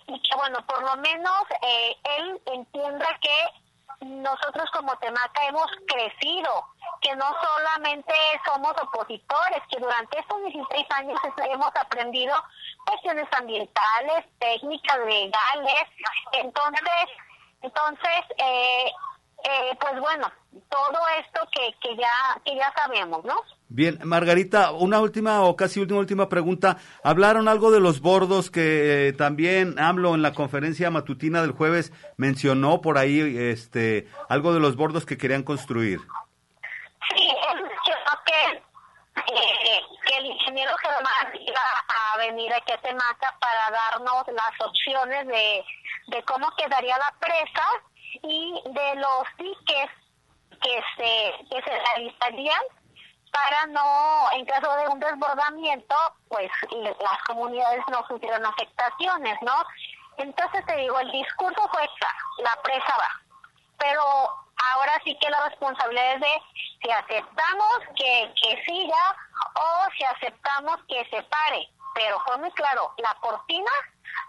[0.08, 3.61] y que bueno, por lo menos eh, él entienda que
[4.02, 6.66] nosotros como Temaca hemos crecido,
[7.02, 8.14] que no solamente
[8.46, 12.36] somos opositores, que durante estos 16 años hemos aprendido
[12.86, 15.88] cuestiones ambientales, técnicas, legales.
[16.34, 17.10] Entonces,
[17.62, 18.92] entonces eh,
[19.44, 20.32] eh, pues bueno,
[20.70, 23.36] todo esto que, que, ya, que ya sabemos, ¿no?
[23.74, 26.76] Bien, Margarita, una última o casi última última pregunta.
[27.06, 31.94] Hablaron algo de los bordos que eh, también AMLO en la conferencia matutina del jueves
[32.18, 36.02] mencionó por ahí este algo de los bordos que querían construir.
[37.16, 43.72] Sí, mencionó que, eh, que el ingeniero Germán iba a venir aquí a Temaca para
[43.72, 45.64] darnos las opciones de,
[46.08, 47.66] de cómo quedaría la presa
[48.22, 49.90] y de los diques
[50.62, 52.60] que se, que se realizarían
[53.32, 55.96] para no, en caso de un desbordamiento,
[56.28, 59.66] pues las comunidades no sufrieran afectaciones, ¿no?
[60.18, 63.22] Entonces te digo, el discurso fue claro, la presa va,
[63.78, 64.04] pero
[64.74, 66.42] ahora sí que la responsabilidad es de
[66.84, 69.16] si aceptamos que, que siga
[69.56, 73.72] o si aceptamos que se pare, pero fue muy claro, la cortina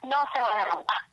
[0.02, 1.11] no se va a derrumbar.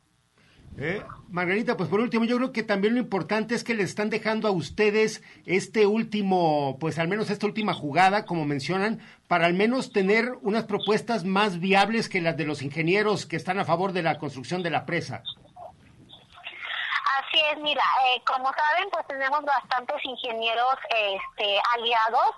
[0.82, 4.08] Eh, Margarita, pues por último, yo creo que también lo importante es que le están
[4.08, 9.52] dejando a ustedes este último, pues al menos esta última jugada, como mencionan, para al
[9.52, 13.92] menos tener unas propuestas más viables que las de los ingenieros que están a favor
[13.92, 15.22] de la construcción de la presa.
[17.18, 22.36] Así es, mira, eh, como saben, pues tenemos bastantes ingenieros este, aliados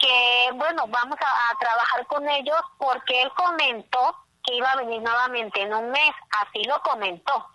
[0.00, 5.00] que, bueno, vamos a, a trabajar con ellos porque él comentó que iba a venir
[5.02, 6.10] nuevamente en un mes,
[6.40, 7.46] así lo comentó.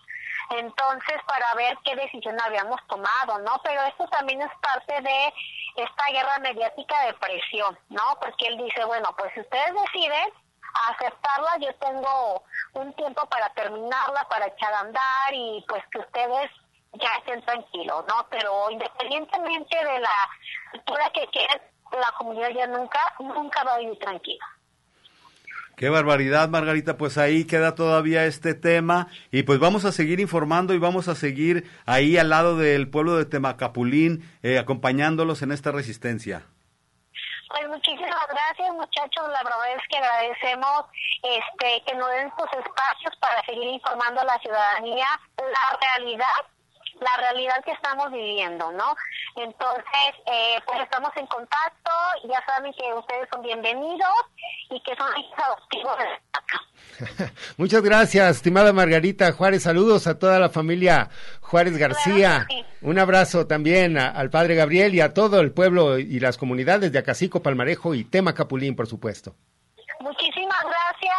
[0.51, 3.59] Entonces, para ver qué decisión habíamos tomado, ¿no?
[3.63, 5.33] Pero esto también es parte de
[5.75, 8.17] esta guerra mediática de presión, ¿no?
[8.21, 10.31] Porque él dice, bueno, pues si ustedes deciden
[10.89, 12.43] aceptarla, yo tengo
[12.73, 16.51] un tiempo para terminarla, para echar a andar y pues que ustedes
[16.93, 18.25] ya estén tranquilos, ¿no?
[18.29, 20.29] Pero independientemente de la
[20.73, 24.45] altura que quede, la comunidad ya nunca, nunca va a vivir tranquila.
[25.75, 26.97] Qué barbaridad, Margarita.
[26.97, 31.15] Pues ahí queda todavía este tema y pues vamos a seguir informando y vamos a
[31.15, 36.43] seguir ahí al lado del pueblo de Temacapulín, eh, acompañándolos en esta resistencia.
[37.49, 39.29] Pues muchísimas gracias, muchachos.
[39.29, 40.85] La verdad es que agradecemos
[41.23, 45.07] este, que nos den estos espacios para seguir informando a la ciudadanía
[45.37, 46.54] la realidad
[46.99, 48.95] la realidad que estamos viviendo, ¿no?
[49.35, 51.91] Entonces, eh, pues estamos en contacto,
[52.29, 54.09] ya saben que ustedes son bienvenidos
[54.69, 56.05] y que son adoptivos de
[57.57, 59.63] Muchas gracias, estimada Margarita Juárez.
[59.63, 61.09] Saludos a toda la familia
[61.41, 62.47] Juárez García.
[62.81, 66.91] Un abrazo también a- al padre Gabriel y a todo el pueblo y las comunidades
[66.91, 69.35] de Acacico, Palmarejo y Tema Capulín, por supuesto.
[69.99, 71.14] Muchísimas gracias.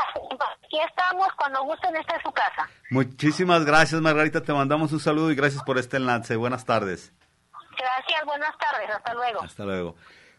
[0.67, 2.69] Aquí estamos, cuando gusten, esta es su casa.
[2.91, 4.43] Muchísimas gracias, Margarita.
[4.43, 6.35] Te mandamos un saludo y gracias por este enlace.
[6.35, 7.13] Buenas tardes.
[7.79, 9.43] Gracias, buenas tardes, hasta luego.
[9.43, 9.95] Hasta luego.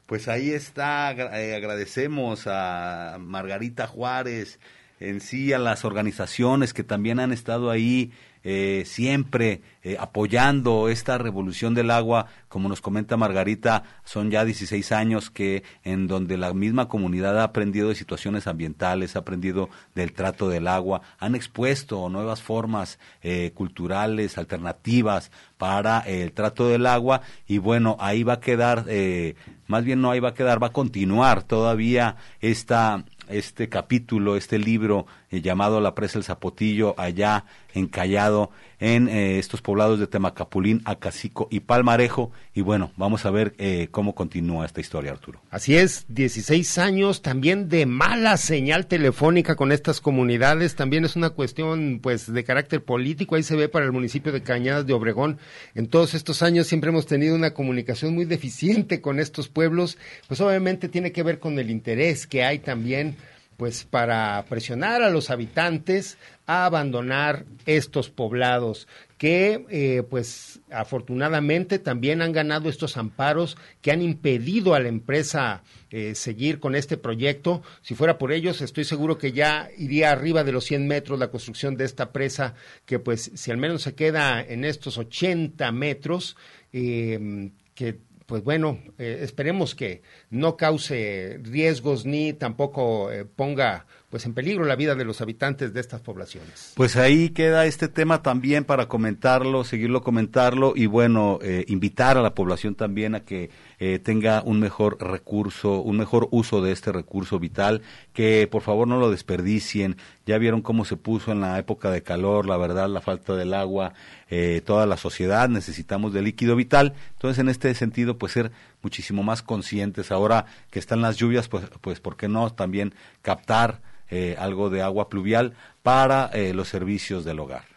[0.06, 4.60] Pues ahí está, eh, agradecemos a Margarita Juárez,
[5.00, 8.12] en sí a las organizaciones que también han estado ahí
[8.44, 14.92] eh, siempre eh, apoyando esta revolución del agua, como nos comenta Margarita, son ya 16
[14.94, 20.14] años que en donde la misma comunidad ha aprendido de situaciones ambientales, ha aprendido del
[20.14, 27.22] trato del agua, han expuesto nuevas formas eh, culturales, alternativas para el trato del agua.
[27.48, 29.36] Y bueno, ahí va a quedar, eh,
[29.68, 34.58] más bien no ahí va a quedar, va a continuar todavía esta este capítulo, este
[34.58, 38.50] libro eh, llamado La Presa del Zapotillo, allá encallado
[38.80, 42.32] en eh, estos poblados de Temacapulín, Acacico y Palmarejo.
[42.54, 45.42] Y bueno, vamos a ver eh, cómo continúa esta historia, Arturo.
[45.50, 51.32] Así es, 16 años también de mala señal telefónica con estas comunidades, también es una
[51.32, 55.40] cuestión pues de carácter político, ahí se ve para el municipio de Cañadas de Obregón.
[55.76, 59.98] En todos estos años siempre hemos tenido una comunicación muy deficiente con estos pueblos,
[60.28, 63.18] pues obviamente tiene que ver con el interés que hay también
[63.58, 68.88] pues para presionar a los habitantes a abandonar estos poblados
[69.18, 75.64] que eh, pues afortunadamente también han ganado estos amparos que han impedido a la empresa
[75.90, 77.64] eh, seguir con este proyecto.
[77.82, 81.32] Si fuera por ellos, estoy seguro que ya iría arriba de los 100 metros la
[81.32, 82.54] construcción de esta presa,
[82.86, 86.38] que pues si al menos se queda en estos 80 metros,
[86.72, 94.26] eh, que pues bueno, eh, esperemos que no cause riesgos ni tampoco eh, ponga pues
[94.26, 96.74] en peligro la vida de los habitantes de estas poblaciones.
[96.76, 102.22] Pues ahí queda este tema también para comentarlo, seguirlo comentarlo y bueno, eh, invitar a
[102.22, 103.50] la población también a que
[103.80, 107.82] eh, tenga un mejor recurso, un mejor uso de este recurso vital,
[108.14, 109.98] que por favor no lo desperdicien.
[110.26, 113.54] Ya vieron cómo se puso en la época de calor, la verdad, la falta del
[113.54, 113.94] agua,
[114.30, 116.94] eh, toda la sociedad necesitamos de líquido vital.
[117.14, 118.52] Entonces, en este sentido, pues ser
[118.82, 120.12] muchísimo más conscientes.
[120.12, 124.82] Ahora que están las lluvias, pues, pues ¿por qué no también captar eh, algo de
[124.82, 125.54] agua pluvial
[125.84, 127.77] para eh, los servicios del hogar?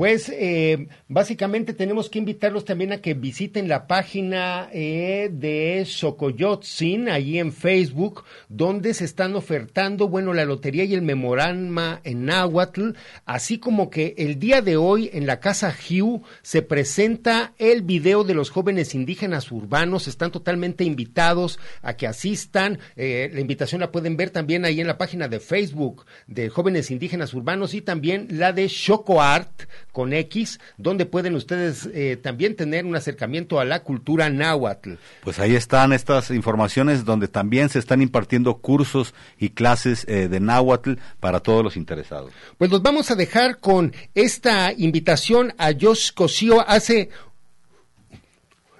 [0.00, 7.10] Pues eh, básicamente tenemos que invitarlos también a que visiten la página eh, de Socoyotzin,
[7.10, 12.92] ahí en Facebook, donde se están ofertando, bueno, la lotería y el memorama en Nahuatl,
[13.26, 18.24] así como que el día de hoy en la Casa Hugh se presenta el video
[18.24, 23.92] de los jóvenes indígenas urbanos, están totalmente invitados a que asistan, eh, la invitación la
[23.92, 28.28] pueden ver también ahí en la página de Facebook de jóvenes indígenas urbanos y también
[28.30, 33.64] la de Choco Art, con X, donde pueden ustedes eh, también tener un acercamiento a
[33.64, 34.94] la cultura náhuatl.
[35.22, 40.40] Pues ahí están estas informaciones donde también se están impartiendo cursos y clases eh, de
[40.40, 42.32] náhuatl para todos los interesados.
[42.58, 47.10] Pues los vamos a dejar con esta invitación a Josh Cosío hace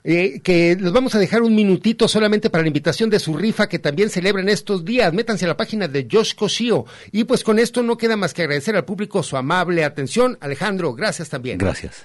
[0.05, 3.69] eh, que les vamos a dejar un minutito solamente para la invitación de su rifa
[3.69, 5.13] que también celebran estos días.
[5.13, 6.87] Métanse a la página de Josh Cosío.
[7.13, 10.39] Y pues con esto no queda más que agradecer al público su amable atención.
[10.41, 11.59] Alejandro, gracias también.
[11.59, 12.05] Gracias.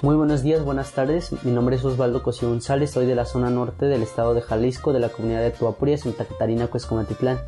[0.00, 1.32] Muy buenos días, buenas tardes.
[1.42, 4.92] Mi nombre es Osvaldo Cosío González, soy de la zona norte del estado de Jalisco,
[4.92, 7.40] de la comunidad de Tuapuria, Santa Catarina, Cuescomatitlán.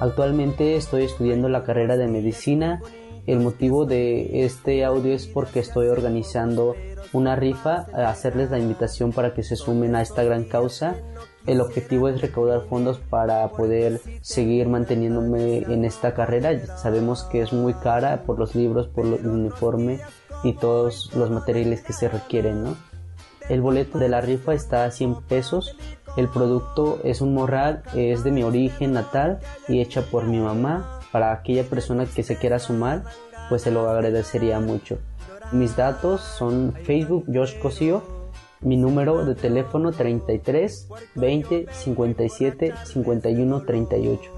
[0.00, 2.80] Actualmente estoy estudiando la carrera de medicina.
[3.26, 6.76] El motivo de este audio es porque estoy organizando
[7.12, 10.96] una rifa, a hacerles la invitación para que se sumen a esta gran causa.
[11.46, 16.78] El objetivo es recaudar fondos para poder seguir manteniéndome en esta carrera.
[16.78, 20.00] Sabemos que es muy cara por los libros, por el uniforme
[20.44, 22.76] y todos los materiales que se requieren, ¿no?
[23.48, 25.76] El boleto de la rifa está a 100 pesos
[26.18, 29.38] el producto es un morral, es de mi origen natal
[29.68, 30.98] y hecha por mi mamá.
[31.12, 33.04] Para aquella persona que se quiera sumar,
[33.48, 34.98] pues se lo agradecería mucho.
[35.52, 38.02] Mis datos son Facebook Josh Cosío,
[38.60, 44.30] mi número de teléfono 33 20 57 51 38.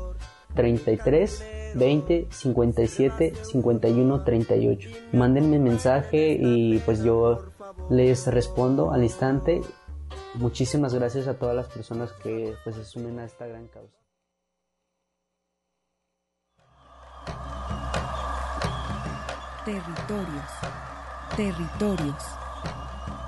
[0.55, 1.45] 33
[1.77, 4.91] 20 57 51 38.
[5.13, 7.39] Mándenme mensaje y pues yo
[7.89, 9.63] les respondo al instante
[10.35, 13.97] Muchísimas gracias a todas las personas que pues, se sumen a esta gran causa.
[19.65, 20.51] Territorios,
[21.37, 22.25] territorios,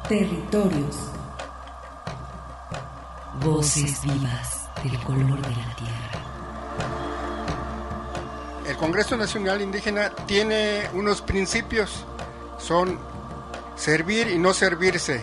[0.09, 0.97] territorios.
[3.45, 6.23] Voces vivas del color de la tierra.
[8.67, 12.05] El Congreso Nacional Indígena tiene unos principios,
[12.59, 12.99] son
[13.75, 15.23] servir y no servirse,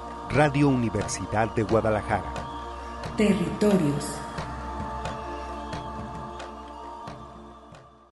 [0.33, 2.33] Radio Universidad de Guadalajara.
[3.17, 4.15] Territorios.